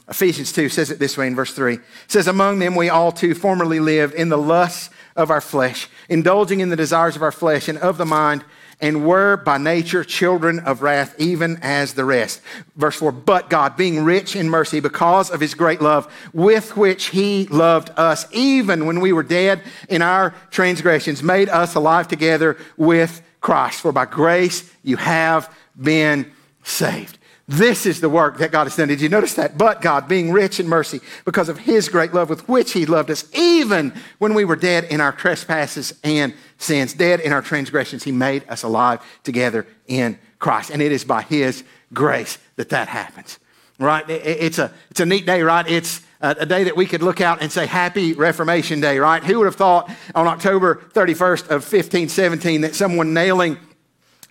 [0.07, 1.73] Ephesians 2 says it this way in verse 3.
[1.73, 5.89] It says, Among them we all too formerly lived in the lusts of our flesh,
[6.07, 8.45] indulging in the desires of our flesh and of the mind,
[8.81, 12.41] and were by nature children of wrath, even as the rest.
[12.75, 17.07] Verse 4 But God, being rich in mercy because of his great love, with which
[17.07, 22.57] he loved us, even when we were dead in our transgressions, made us alive together
[22.77, 23.81] with Christ.
[23.81, 26.31] For by grace you have been
[26.63, 27.17] saved.
[27.47, 28.87] This is the work that God has done.
[28.87, 29.57] Did you notice that?
[29.57, 33.11] But God, being rich in mercy, because of his great love with which he loved
[33.11, 38.03] us, even when we were dead in our trespasses and sins, dead in our transgressions,
[38.03, 40.69] he made us alive together in Christ.
[40.69, 43.39] And it is by his grace that that happens.
[43.77, 44.09] Right?
[44.09, 45.67] It's a, it's a neat day, right?
[45.67, 49.21] It's a day that we could look out and say, Happy Reformation Day, right?
[49.21, 53.57] Who would have thought on October 31st of 1517 that someone nailing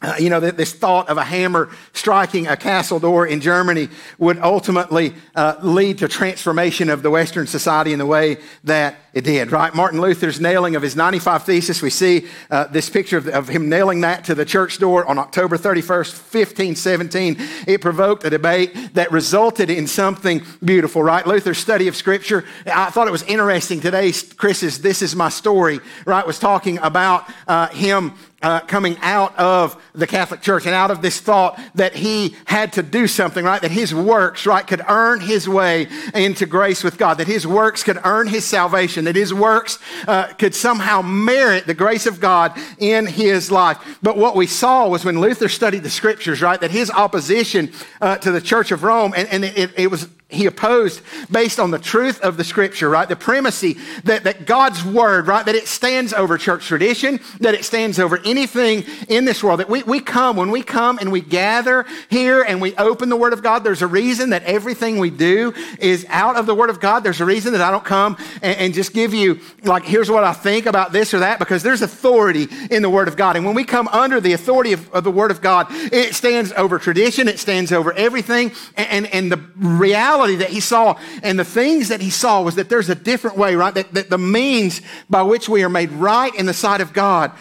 [0.02, 3.88] uh, you know, this thought of a hammer striking a castle door in Germany
[4.18, 9.24] would ultimately uh, lead to transformation of the Western society in the way that it
[9.24, 9.74] did, right?
[9.74, 13.68] Martin Luther's nailing of his 95 Thesis, we see uh, this picture of, of, him
[13.68, 17.36] nailing that to the church door on October 31st, 1517.
[17.66, 21.26] It provoked a debate that resulted in something beautiful, right?
[21.26, 22.44] Luther's study of Scripture.
[22.66, 24.12] I thought it was interesting today.
[24.36, 29.80] Chris's This Is My Story, right, was talking about uh, him uh, coming out of
[29.94, 33.62] the Catholic Church and out of this thought that he had to do something, right?
[33.62, 37.82] That his works, right, could earn his way into grace with God, that his works
[37.82, 39.78] could earn his salvation, that his works
[40.08, 43.98] uh, could somehow merit the grace of God in his life.
[44.02, 48.16] But what we saw was when Luther studied the scriptures, right, that his opposition uh,
[48.18, 51.78] to the Church of Rome, and, and it, it was he opposed based on the
[51.78, 53.08] truth of the scripture, right?
[53.08, 55.44] The primacy that, that God's word, right?
[55.44, 59.60] That it stands over church tradition, that it stands over anything in this world.
[59.60, 63.16] That we, we come, when we come and we gather here and we open the
[63.16, 66.70] word of God, there's a reason that everything we do is out of the word
[66.70, 67.04] of God.
[67.04, 70.24] There's a reason that I don't come and, and just give you, like, here's what
[70.24, 73.36] I think about this or that, because there's authority in the word of God.
[73.36, 76.52] And when we come under the authority of, of the word of God, it stands
[76.52, 78.52] over tradition, it stands over everything.
[78.76, 82.42] And, and, and the reality reality that he saw and the things that he saw
[82.42, 83.74] was that there's a different way, right?
[83.74, 87.32] That, that the means by which we are made right in the sight of God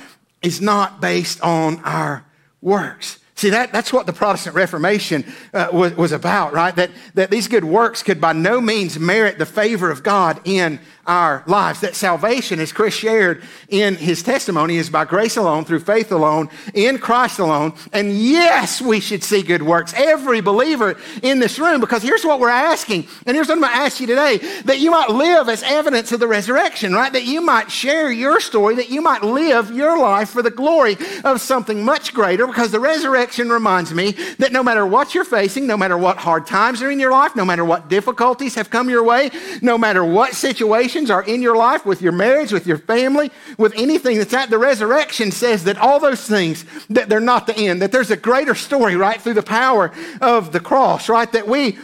[0.42, 2.26] is not based on our
[2.62, 3.20] works.
[3.36, 6.76] See, that, that's what the Protestant Reformation uh, was, was about, right?
[6.76, 10.80] That, that these good works could by no means merit the favor of God in
[11.08, 11.82] our lives.
[11.82, 16.50] That salvation, as Chris shared in his testimony, is by grace alone, through faith alone,
[16.74, 17.74] in Christ alone.
[17.94, 19.94] And yes, we should see good works.
[19.96, 23.74] Every believer in this room, because here's what we're asking, and here's what I'm going
[23.74, 27.12] to ask you today that you might live as evidence of the resurrection, right?
[27.14, 30.98] That you might share your story, that you might live your life for the glory
[31.24, 35.66] of something much greater, because the resurrection reminds me that no matter what you're facing,
[35.66, 38.90] no matter what hard times are in your life, no matter what difficulties have come
[38.90, 42.68] your way, no matter what situation, situations are in your life, with your marriage, with
[42.68, 47.20] your family, with anything that's at the resurrection says that all those things, that they're
[47.22, 51.08] not the end, that there's a greater story, right, through the power of the cross,
[51.08, 51.78] right, that we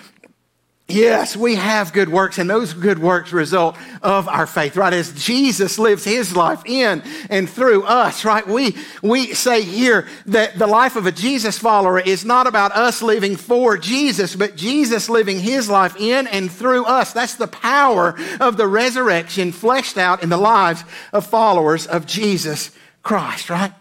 [0.89, 4.93] Yes, we have good works, and those good works result of our faith, right?
[4.93, 8.47] As Jesus lives his life in and through us, right?
[8.47, 13.02] We, we say here that the life of a Jesus follower is not about us
[13.02, 17.12] living for Jesus, but Jesus living his life in and through us.
[17.12, 22.71] That's the power of the resurrection fleshed out in the lives of followers of Jesus
[23.04, 23.73] Christ, right?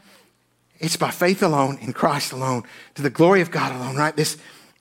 [0.81, 2.65] It's by faith alone, in Christ alone,
[2.97, 4.17] to the glory of God alone, right?
[4.17, 4.37] This,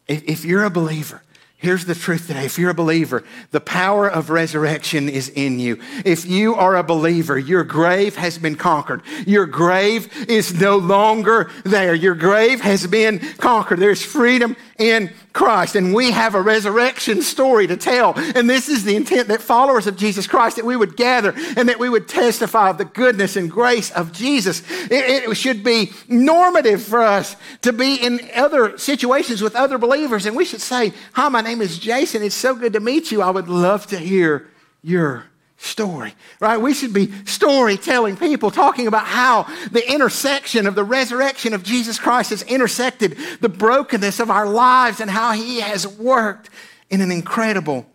[0.08, 1.22] if, you're a believer,
[1.66, 2.46] Here's the truth today.
[2.46, 5.80] If you're a believer, the power of resurrection is in you.
[6.06, 9.02] If you are a believer, your grave has been conquered.
[9.26, 11.96] Your grave is no longer there.
[11.96, 13.80] Your grave has been conquered.
[13.80, 15.76] There's freedom in Christ.
[15.76, 18.14] And we have a resurrection story to tell.
[18.16, 21.68] And this is the intent that followers of Jesus Christ, that we would gather and
[21.70, 24.64] that we would testify of the goodness and grace of Jesus.
[24.90, 30.26] It, it should be normative for us to be in other situations with other believers.
[30.26, 32.24] And we should say, Hi, my name is Jason.
[32.24, 33.22] It's so good to meet you.
[33.22, 34.48] I would love to hear
[34.82, 35.26] your
[35.58, 36.58] story, right?
[36.58, 41.98] We should be storytelling people, talking about how the intersection of the resurrection of Jesus
[41.98, 46.50] Christ has intersected the brokenness of our lives and how he has worked
[46.90, 47.86] in an incredible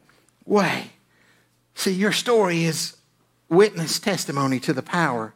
[0.47, 0.91] way.
[1.75, 2.97] See, your story is
[3.49, 5.35] witness testimony to the power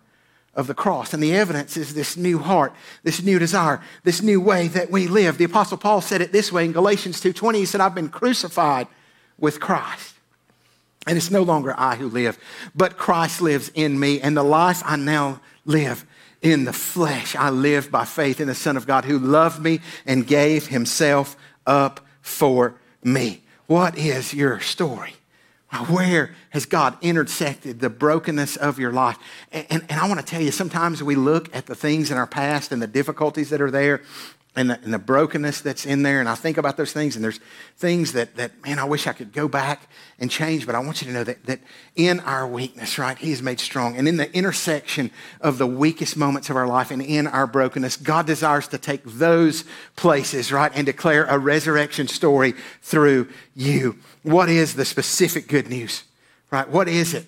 [0.54, 1.12] of the cross.
[1.12, 5.08] And the evidence is this new heart, this new desire, this new way that we
[5.08, 5.36] live.
[5.36, 7.58] The apostle Paul said it this way in Galatians 2:20.
[7.58, 8.86] He said, "I've been crucified
[9.38, 10.13] with Christ."
[11.06, 12.38] And it's no longer I who live,
[12.74, 14.20] but Christ lives in me.
[14.20, 16.06] And the life I now live
[16.40, 19.80] in the flesh, I live by faith in the Son of God who loved me
[20.06, 21.36] and gave himself
[21.66, 23.42] up for me.
[23.66, 25.14] What is your story?
[25.88, 29.18] Where has God intersected the brokenness of your life?
[29.50, 32.16] And, and, and I want to tell you, sometimes we look at the things in
[32.16, 34.02] our past and the difficulties that are there,
[34.56, 36.20] and the, and the, brokenness that's in there.
[36.20, 37.40] And I think about those things, and there's
[37.76, 39.88] things that, that, man, I wish I could go back
[40.18, 40.64] and change.
[40.64, 41.60] But I want you to know that, that
[41.96, 43.96] in our weakness, right, He is made strong.
[43.96, 47.96] And in the intersection of the weakest moments of our life and in our brokenness,
[47.96, 49.64] God desires to take those
[49.96, 53.98] places, right, and declare a resurrection story through you.
[54.22, 56.04] What is the specific good news,
[56.50, 56.68] right?
[56.68, 57.26] What is it?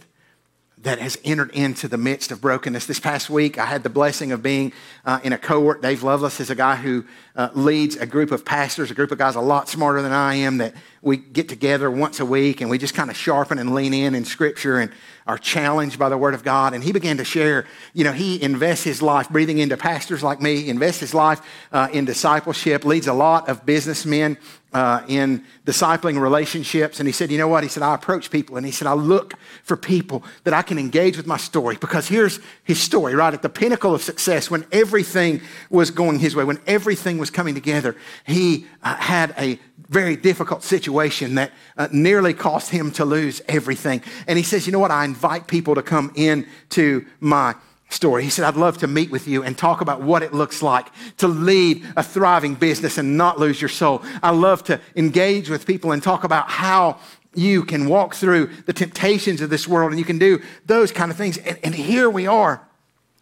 [0.83, 2.85] That has entered into the midst of brokenness.
[2.85, 4.75] This past week, I had the blessing of being
[5.07, 5.81] uh, in a cohort.
[5.81, 9.17] Dave Lovelace is a guy who uh, leads a group of pastors, a group of
[9.17, 12.69] guys a lot smarter than I am, that we get together once a week and
[12.69, 14.93] we just kind of sharpen and lean in in Scripture and
[15.27, 16.75] are challenged by the Word of God.
[16.75, 20.43] And he began to share, you know, he invests his life breathing into pastors like
[20.43, 21.41] me, invests his life
[21.73, 24.37] uh, in discipleship, leads a lot of businessmen
[24.77, 27.01] uh, in discipling relationships.
[27.01, 27.63] And he said, You know what?
[27.63, 30.79] He said, I approach people and he said, I look for people that I can
[30.79, 33.33] engage with my story because here's his story, right?
[33.33, 37.55] At the pinnacle of success, when everything was going his way, when everything was coming
[37.55, 39.59] together, he uh, had a
[39.89, 44.03] very difficult situation that uh, nearly cost him to lose everything.
[44.27, 44.91] And he says, You know what?
[44.91, 47.55] I invite people to come into my
[47.89, 48.25] story.
[48.25, 50.89] He said, I'd love to meet with you and talk about what it looks like
[51.19, 54.03] to lead a thriving business and not lose your soul.
[54.23, 56.99] I love to engage with people and talk about how
[57.35, 61.11] you can walk through the temptations of this world and you can do those kind
[61.11, 61.39] of things.
[61.39, 62.67] And, and here we are.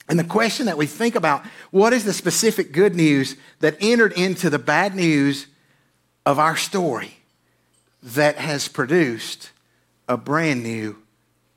[0.09, 4.12] And the question that we think about what is the specific good news that entered
[4.12, 5.46] into the bad news
[6.27, 7.18] of our story
[8.03, 9.50] that has produced
[10.09, 11.03] a brand new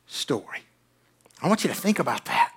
[0.07, 0.59] story?
[1.41, 2.53] I want you to think about that.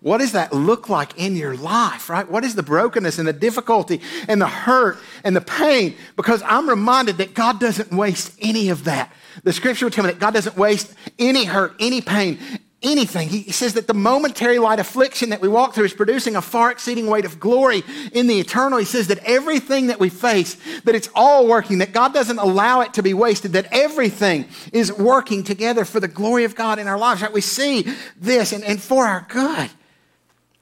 [0.00, 2.28] What does that look like in your life, right?
[2.28, 5.94] What is the brokenness and the difficulty and the hurt and the pain?
[6.16, 9.12] Because I'm reminded that God doesn't waste any of that.
[9.44, 12.38] The scripture will tell me that God doesn't waste any hurt, any pain,
[12.82, 13.28] anything.
[13.28, 16.70] He says that the momentary light affliction that we walk through is producing a far
[16.70, 17.82] exceeding weight of glory
[18.12, 18.78] in the eternal.
[18.78, 22.80] He says that everything that we face, that it's all working, that God doesn't allow
[22.80, 26.88] it to be wasted, that everything is working together for the glory of God in
[26.88, 27.30] our lives, right?
[27.30, 27.86] We see
[28.16, 29.70] this and, and for our good.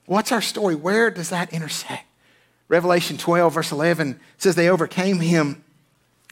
[0.08, 0.74] What's our story?
[0.74, 2.06] Where does that intersect?
[2.68, 5.62] Revelation 12, verse 11 says, They overcame him,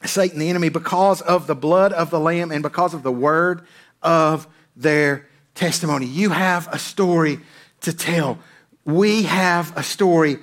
[0.03, 3.67] Satan, the enemy, because of the blood of the Lamb and because of the word
[4.03, 6.07] of their testimony.
[6.07, 7.41] You have a story
[7.83, 8.39] to tell.
[8.87, 10.39] We have a story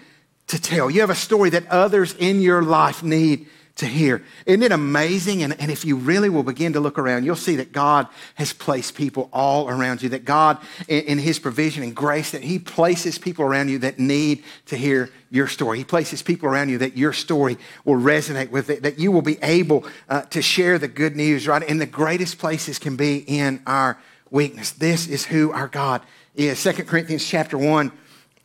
[0.48, 0.92] to tell.
[0.92, 4.24] You have a story that others in your life need to hear.
[4.46, 5.42] Isn't it amazing?
[5.42, 8.54] And, and if you really will begin to look around, you'll see that God has
[8.54, 12.60] placed people all around you, that God, in, in His provision and grace, that He
[12.60, 15.80] places people around you that need to hear your story.
[15.80, 19.24] He places people around you that your story will resonate with, it, that you will
[19.24, 21.68] be able uh, to share the good news, right?
[21.68, 23.98] And the greatest places can be in our
[24.30, 24.70] weakness.
[24.70, 26.04] This is who our God
[26.36, 26.60] is.
[26.60, 27.92] Second Corinthians chapter 1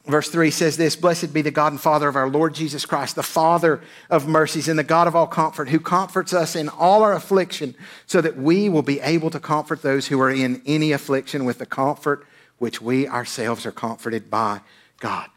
[0.09, 3.14] Verse 3 says this Blessed be the God and Father of our Lord Jesus Christ,
[3.14, 7.03] the Father of mercies and the God of all comfort, who comforts us in all
[7.03, 7.75] our affliction,
[8.07, 11.59] so that we will be able to comfort those who are in any affliction with
[11.59, 14.62] the comfort which we ourselves are comforted by
[14.99, 15.29] God.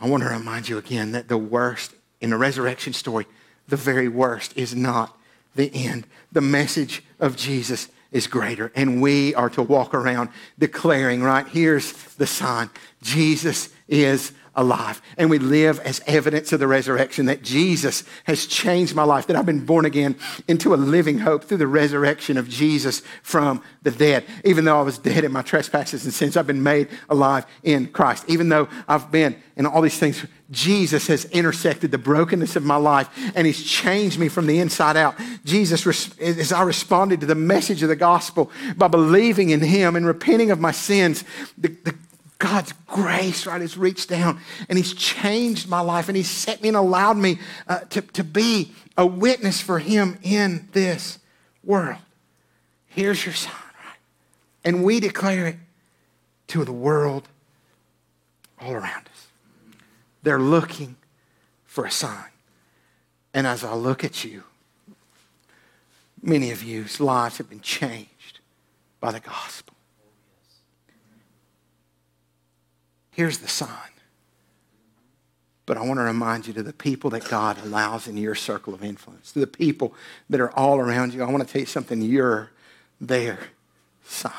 [0.00, 3.26] I want to remind you again that the worst in the resurrection story,
[3.68, 5.16] the very worst, is not
[5.54, 6.06] the end.
[6.32, 8.72] The message of Jesus is greater.
[8.74, 11.46] And we are to walk around declaring, right?
[11.46, 12.70] Here's the sign
[13.02, 15.00] Jesus is alive.
[15.16, 19.36] And we live as evidence of the resurrection that Jesus has changed my life, that
[19.36, 23.90] I've been born again into a living hope through the resurrection of Jesus from the
[23.90, 24.24] dead.
[24.44, 27.88] Even though I was dead in my trespasses and sins, I've been made alive in
[27.88, 28.24] Christ.
[28.28, 32.76] Even though I've been in all these things, Jesus has intersected the brokenness of my
[32.76, 35.14] life and he's changed me from the inside out.
[35.44, 35.86] Jesus,
[36.18, 40.50] as I responded to the message of the gospel by believing in him and repenting
[40.50, 41.24] of my sins,
[41.56, 41.94] the, the
[42.40, 46.68] God's grace, right, has reached down and He's changed my life and He's set me
[46.68, 51.18] and allowed me uh, to, to be a witness for Him in this
[51.62, 51.98] world.
[52.86, 53.98] Here's your sign, right?
[54.64, 55.56] And we declare it
[56.48, 57.28] to the world
[58.58, 59.26] all around us.
[60.22, 60.96] They're looking
[61.66, 62.24] for a sign.
[63.34, 64.44] And as I look at you,
[66.22, 68.40] many of you's lives have been changed
[68.98, 69.69] by the gospel.
[73.10, 73.90] Here's the sign.
[75.66, 78.74] But I want to remind you to the people that God allows in your circle
[78.74, 79.94] of influence, to the people
[80.28, 81.22] that are all around you.
[81.22, 82.02] I want to tell you something.
[82.02, 82.50] You're
[83.00, 83.38] their
[84.04, 84.32] sign.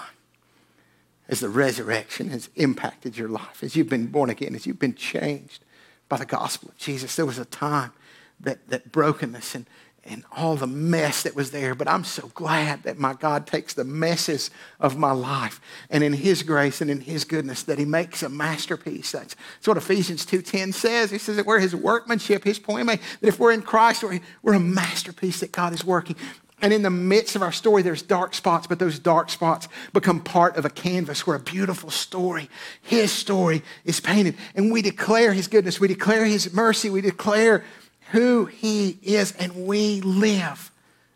[1.30, 4.96] As the resurrection has impacted your life, as you've been born again, as you've been
[4.96, 5.64] changed
[6.10, 7.94] by the gospel of Jesus, there was a time
[8.42, 9.66] that, that brokenness and
[10.04, 11.76] and all the mess that was there.
[11.76, 14.50] But I'm so glad that my God takes the messes
[14.80, 18.30] of my life and in his grace and in his goodness that he makes a
[18.30, 19.12] masterpiece.
[19.12, 21.12] That's, that's what Ephesians 2.10 says.
[21.12, 24.54] He says that we're his workmanship, his poem, that if we're in Christ, we're, we're
[24.54, 26.16] a masterpiece that God is working.
[26.64, 30.20] And in the midst of our story, there's dark spots, but those dark spots become
[30.20, 32.50] part of a canvas where a beautiful story,
[32.82, 34.36] his story, is painted.
[34.56, 37.64] And we declare his goodness, we declare his mercy, we declare
[38.12, 40.72] who he is, and we live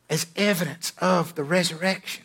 [0.09, 2.23] as evidence of the resurrection.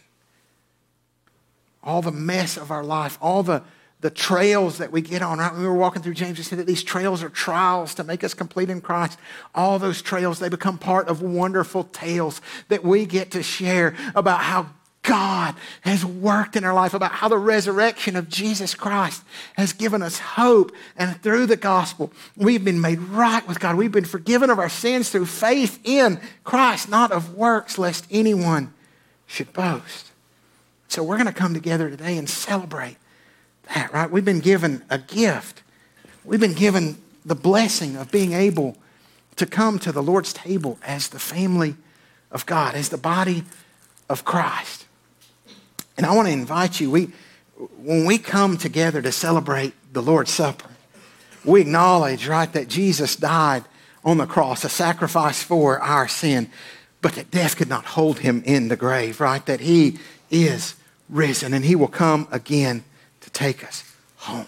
[1.83, 3.63] All the mess of our life, all the,
[4.01, 5.53] the trails that we get on, right?
[5.53, 8.23] When we were walking through James, we said that these trails are trials to make
[8.23, 9.19] us complete in Christ.
[9.55, 14.41] All those trails, they become part of wonderful tales that we get to share about
[14.41, 14.71] how
[15.03, 19.23] God has worked in our life, about how the resurrection of Jesus Christ
[19.55, 20.73] has given us hope.
[20.97, 23.77] And through the gospel, we've been made right with God.
[23.77, 28.75] We've been forgiven of our sins through faith in Christ, not of works, lest anyone
[29.27, 30.11] should boast.
[30.89, 32.97] So we're going to come together today and celebrate
[33.75, 34.11] that, right?
[34.11, 35.63] We've been given a gift.
[36.25, 38.77] We've been given the blessing of being able
[39.37, 41.77] to come to the Lord's table as the family
[42.31, 43.45] of God, as the body
[44.09, 44.87] of Christ.
[46.01, 47.11] And I want to invite you, we,
[47.77, 50.71] when we come together to celebrate the Lord's Supper,
[51.45, 53.65] we acknowledge, right, that Jesus died
[54.03, 56.49] on the cross, a sacrifice for our sin,
[57.03, 59.45] but that death could not hold him in the grave, right?
[59.45, 59.99] That he
[60.31, 60.75] is
[61.11, 62.83] risen and he will come again
[63.21, 63.85] to take us
[64.17, 64.47] home.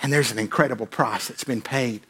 [0.00, 2.02] And there's an incredible price that's been paid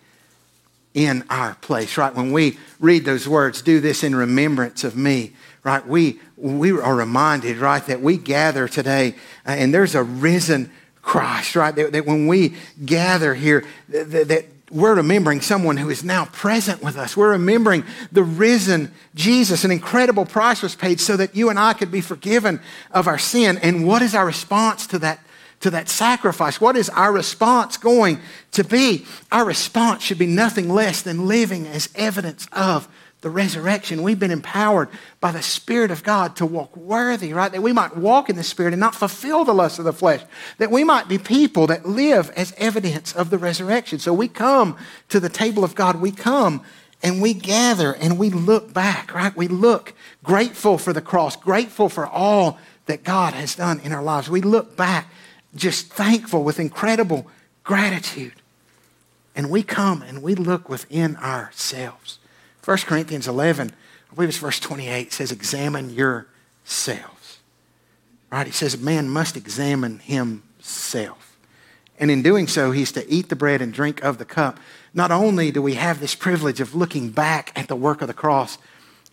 [0.95, 2.15] in our place, right?
[2.15, 5.33] When we read those words, do this in remembrance of me,
[5.63, 5.87] right?
[5.87, 9.15] We, we are reminded, right, that we gather today
[9.47, 10.71] uh, and there's a risen
[11.03, 11.75] Christ, right?
[11.75, 16.83] That, that when we gather here, that, that we're remembering someone who is now present
[16.83, 17.17] with us.
[17.17, 19.65] We're remembering the risen Jesus.
[19.65, 22.61] An incredible price was paid so that you and I could be forgiven
[22.93, 23.59] of our sin.
[23.59, 25.21] And what is our response to that
[25.61, 26.61] to that sacrifice?
[26.61, 28.21] What is our response going
[28.53, 29.07] to be?
[29.31, 32.89] Our response should be nothing less than living as evidence of
[33.21, 34.03] the resurrection.
[34.03, 34.89] We've been empowered
[35.21, 37.53] by the Spirit of God to walk worthy, right?
[37.53, 40.23] That we might walk in the Spirit and not fulfill the lust of the flesh.
[40.59, 43.99] That we might be people that live as evidence of the resurrection.
[43.99, 44.77] So we come
[45.11, 45.97] to the table of God.
[45.97, 46.63] We come
[47.03, 49.37] and we gather and we look back, right?
[49.37, 49.93] We look
[50.25, 54.31] grateful for the cross, grateful for all that God has done in our lives.
[54.31, 55.09] We look back
[55.55, 57.27] just thankful with incredible
[57.65, 58.35] gratitude.
[59.35, 62.19] And we come and we look within ourselves.
[62.65, 63.73] 1 Corinthians 11,
[64.11, 67.39] I believe it's verse 28, says, Examine yourselves.
[68.31, 68.47] Right?
[68.47, 71.37] He says, a Man must examine himself.
[71.99, 74.59] And in doing so, he's to eat the bread and drink of the cup.
[74.95, 78.15] Not only do we have this privilege of looking back at the work of the
[78.15, 78.59] cross,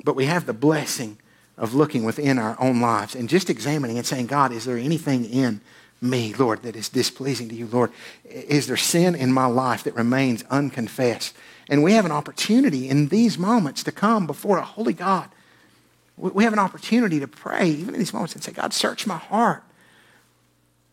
[0.04, 1.18] but we have the blessing
[1.58, 5.26] of looking within our own lives and just examining and saying, God, is there anything
[5.26, 5.60] in
[6.02, 7.92] me, Lord, that is displeasing to you, Lord?
[8.26, 11.36] Is there sin in my life that remains unconfessed?
[11.70, 15.30] And we have an opportunity in these moments to come before a holy God.
[16.16, 19.18] We have an opportunity to pray, even in these moments, and say, God, search my
[19.18, 19.64] heart.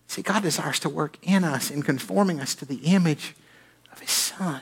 [0.07, 3.35] See, God desires to work in us in conforming us to the image
[3.91, 4.61] of His Son.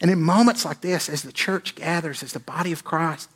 [0.00, 3.28] And in moments like this, as the church gathers, as the body of Christ,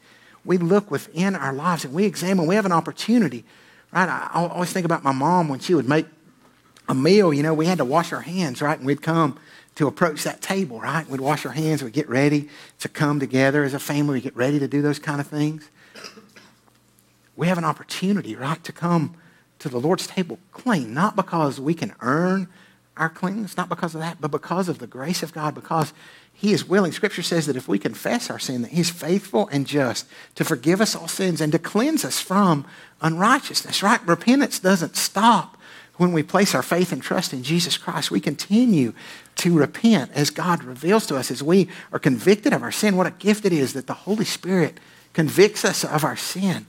[0.45, 2.47] we look within our lives and we examine.
[2.47, 3.45] We have an opportunity,
[3.93, 4.09] right?
[4.09, 6.07] I always think about my mom when she would make
[6.89, 8.79] a meal, you know, we had to wash our hands, right?
[8.79, 9.39] And we'd come
[9.75, 11.09] to approach that table, right?
[11.09, 12.49] We'd wash our hands, we'd get ready
[12.81, 15.69] to come together as a family, we get ready to do those kind of things.
[17.37, 19.15] We have an opportunity, right, to come
[19.61, 22.49] to the Lord's table clean, not because we can earn
[22.97, 25.93] our cleanness, not because of that, but because of the grace of God, because
[26.33, 26.91] He is willing.
[26.91, 30.81] Scripture says that if we confess our sin, that He's faithful and just to forgive
[30.81, 32.67] us all sins and to cleanse us from
[33.01, 34.05] unrighteousness, right?
[34.07, 35.57] Repentance doesn't stop
[35.99, 38.95] when we place our faith and trust in Jesus Christ, we continue
[39.37, 42.97] to repent as God reveals to us, as we are convicted of our sin.
[42.97, 44.79] What a gift it is that the Holy Spirit
[45.13, 46.67] convicts us of our sin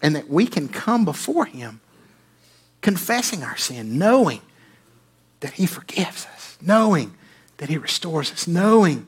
[0.00, 1.80] and that we can come before Him
[2.80, 4.40] confessing our sin, knowing
[5.40, 7.14] that He forgives us, knowing
[7.56, 9.06] that He restores us, knowing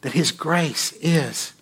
[0.00, 1.52] that His grace is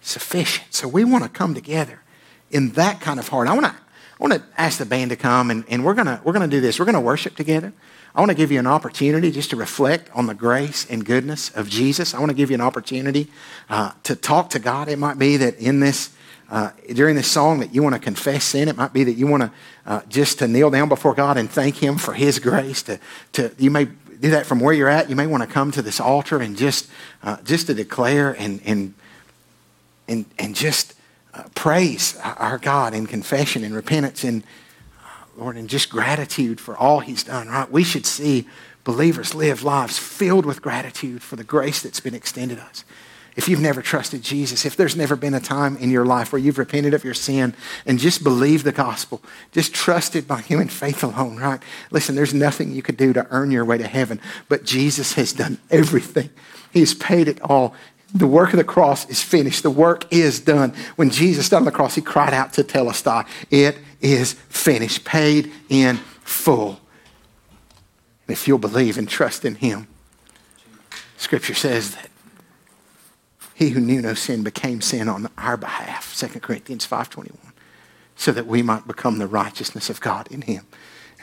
[0.00, 0.74] sufficient.
[0.74, 2.02] So we want to come together
[2.50, 3.48] in that kind of heart.
[3.48, 3.74] I want to
[4.18, 6.60] I want to ask the band to come, and, and we're going we're gonna do
[6.60, 6.78] this.
[6.78, 7.72] We're going to worship together.
[8.14, 11.50] I want to give you an opportunity just to reflect on the grace and goodness
[11.50, 12.14] of Jesus.
[12.14, 13.28] I want to give you an opportunity
[13.70, 14.88] uh, to talk to God.
[14.88, 16.16] It might be that in this,
[16.50, 18.66] uh, during this song, that you want to confess sin.
[18.66, 19.52] It might be that you want to
[19.86, 22.82] uh, just to kneel down before God and thank Him for His grace.
[22.84, 22.98] To,
[23.34, 25.08] to you may do that from where you're at.
[25.08, 26.88] You may want to come to this altar and just
[27.22, 28.94] uh, just to declare and and
[30.08, 30.94] and, and just
[31.54, 34.42] praise our God in confession and repentance and,
[35.02, 37.70] uh, Lord, and just gratitude for all He's done, right?
[37.70, 38.48] We should see
[38.84, 42.84] believers live lives filled with gratitude for the grace that's been extended us.
[43.36, 46.40] If you've never trusted Jesus, if there's never been a time in your life where
[46.40, 47.54] you've repented of your sin
[47.86, 49.22] and just believed the gospel,
[49.52, 51.62] just trusted by human faith alone, right?
[51.92, 55.32] Listen, there's nothing you could do to earn your way to heaven, but Jesus has
[55.32, 56.30] done everything.
[56.72, 57.76] He has paid it all.
[58.14, 59.62] The work of the cross is finished.
[59.62, 60.74] The work is done.
[60.96, 65.96] When Jesus died on the cross, he cried out Tetelestai, It is finished, paid in
[66.22, 66.80] full.
[68.26, 69.88] And if you'll believe and trust in him,
[71.16, 72.10] Scripture says that
[73.54, 77.34] he who knew no sin became sin on our behalf, 2 Corinthians 5.21,
[78.14, 80.66] so that we might become the righteousness of God in him.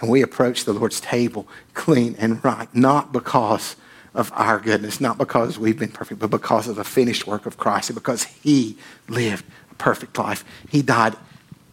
[0.02, 3.78] And we approach the Lord's table clean and right, not because
[4.16, 7.58] of our goodness, not because we've been perfect, but because of the finished work of
[7.58, 8.78] Christ and because He
[9.10, 10.44] lived a perfect life.
[10.70, 11.16] He died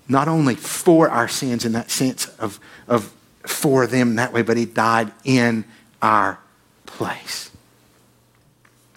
[0.09, 3.15] not only for our sins in that sense of, of
[3.47, 5.65] for them that way, but He died in
[6.03, 6.41] our
[6.85, 7.51] place.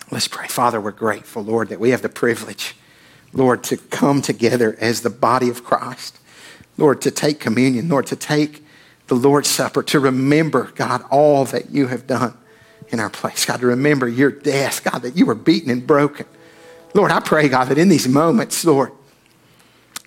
[0.10, 0.48] Let's pray.
[0.48, 2.76] Father, we're grateful, Lord, that we have the privilege,
[3.32, 6.18] Lord, to come together as the body of Christ.
[6.78, 8.64] Lord, to take communion, Lord, to take
[9.08, 12.36] the Lord's Supper, to remember, God, all that you have done
[12.90, 13.46] in our place.
[13.46, 16.26] God, to remember your death, God, that you were beaten and broken.
[16.94, 18.92] Lord, I pray, God, that in these moments, Lord,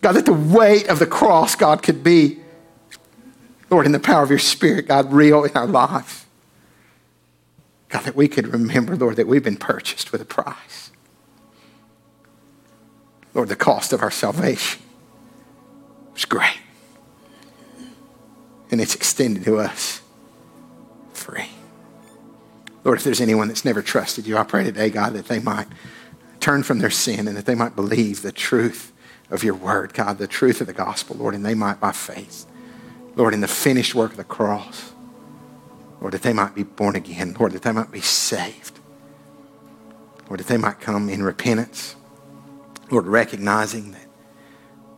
[0.01, 2.39] God, that the weight of the cross, God, could be,
[3.69, 6.25] Lord, in the power of your Spirit, God, real in our lives.
[7.89, 10.91] God, that we could remember, Lord, that we've been purchased with a price.
[13.35, 14.83] Lord, the cost of our salvation
[16.13, 16.59] was great.
[18.71, 20.03] And it's extended to us
[21.13, 21.49] free.
[22.85, 25.67] Lord, if there's anyone that's never trusted you, I pray today, God, that they might
[26.41, 28.93] turn from their sin and that they might believe the truth
[29.31, 32.47] of your word, God, the truth of the gospel, Lord, and they might by faith,
[33.17, 34.93] Lord, in the finished work of the cross,
[36.01, 38.79] Lord, that they might be born again, Lord, that they might be saved,
[40.29, 41.97] Lord, that they might come in repentance,
[42.91, 44.07] Lord, recognizing that,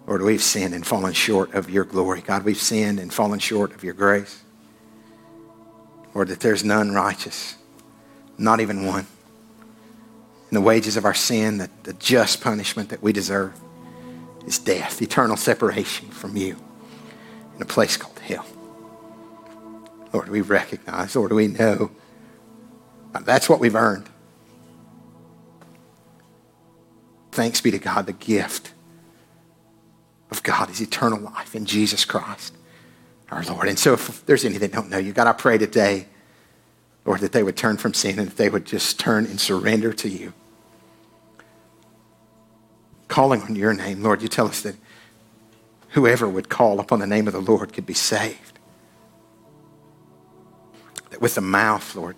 [0.07, 2.21] Lord, we've sinned and fallen short of your glory.
[2.21, 4.43] God, we've sinned and fallen short of your grace.
[6.15, 7.57] Lord, that there's none righteous
[8.41, 9.07] not even one.
[10.49, 13.53] And the wages of our sin, the, the just punishment that we deserve,
[14.47, 16.57] is death, eternal separation from you
[17.55, 18.47] in a place called hell.
[20.13, 21.91] Lord, we recognize, Lord, we know
[23.23, 24.09] that's what we've earned.
[27.31, 28.73] Thanks be to God, the gift
[30.31, 32.55] of God is eternal life in Jesus Christ,
[33.31, 33.69] our Lord.
[33.69, 36.07] And so if there's any that don't know you, God, I pray today
[37.05, 39.93] Lord, that they would turn from sin and that they would just turn and surrender
[39.95, 40.33] to you.
[43.09, 44.77] Calling on your name, Lord, you tell us that
[45.91, 48.59] whoever would call upon the name of the Lord could be saved.
[51.11, 52.17] That with the mouth, Lord,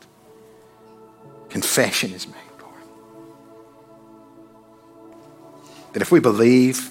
[1.48, 2.74] confession is made, Lord.
[5.92, 6.90] That if we believe,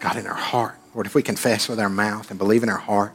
[0.00, 2.78] God, in our heart, Lord, if we confess with our mouth and believe in our
[2.78, 3.12] heart,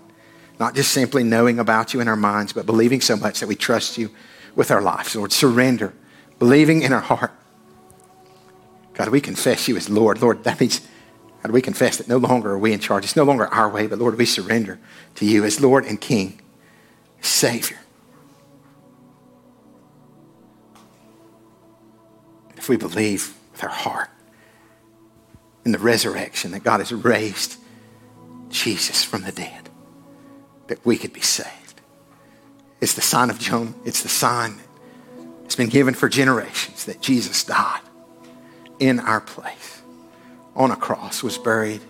[0.60, 3.56] not just simply knowing about you in our minds, but believing so much that we
[3.56, 4.10] trust you
[4.56, 5.16] with our lives.
[5.16, 5.94] Lord, surrender,
[6.40, 7.32] believing in our heart.
[8.94, 10.22] God, we confess you as Lord.
[10.22, 10.82] Lord, that means,
[11.44, 13.04] God, we confess that no longer are we in charge.
[13.04, 14.80] It's no longer our way, but Lord, we surrender
[15.16, 16.42] to you as Lord and King,
[17.22, 17.78] Savior.
[22.56, 24.10] If we believe with our heart
[25.64, 27.58] in the resurrection that God has raised
[28.50, 29.67] Jesus from the dead,
[30.68, 31.82] that we could be saved.
[32.80, 33.74] It's the sign of Jonah.
[33.86, 34.60] It's the sign
[35.42, 37.82] that's been given for generations that Jesus died
[38.80, 39.82] in our place
[40.56, 41.82] on a cross, was buried,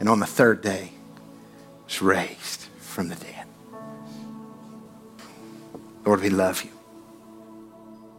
[0.00, 0.90] and on the third day
[1.84, 3.46] was raised from the dead.
[6.04, 6.70] Lord, we love you.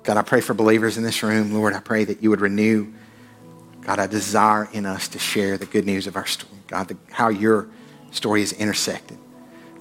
[0.03, 1.53] God, I pray for believers in this room.
[1.53, 2.91] Lord, I pray that you would renew,
[3.81, 6.53] God, a desire in us to share the good news of our story.
[6.67, 7.67] God, the, how your
[8.11, 9.17] story is intersected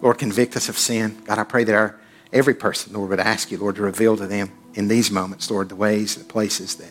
[0.00, 1.20] Lord, convict us of sin.
[1.24, 1.98] God, I pray that our,
[2.32, 5.68] every person, Lord, would ask you, Lord, to reveal to them in these moments, Lord,
[5.68, 6.90] the ways, and the places that,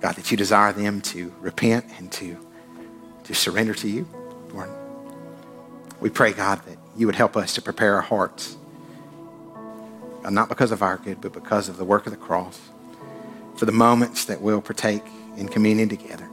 [0.00, 2.38] God, that you desire them to repent and to,
[3.24, 4.08] to surrender to you.
[4.52, 4.70] Lord,
[6.00, 8.56] we pray, God, that you would help us to prepare our hearts,
[10.22, 12.58] God, not because of our good, but because of the work of the cross,
[13.56, 15.04] for the moments that we'll partake
[15.36, 16.28] in communion together.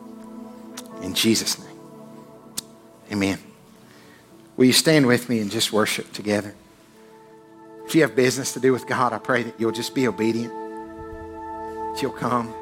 [1.02, 1.78] In Jesus' name,
[3.12, 3.51] amen.
[4.58, 6.54] Will you stand with me and just worship together?
[7.86, 10.54] If you have business to do with God, I pray that you'll just be obedient,
[10.54, 12.54] that you'll come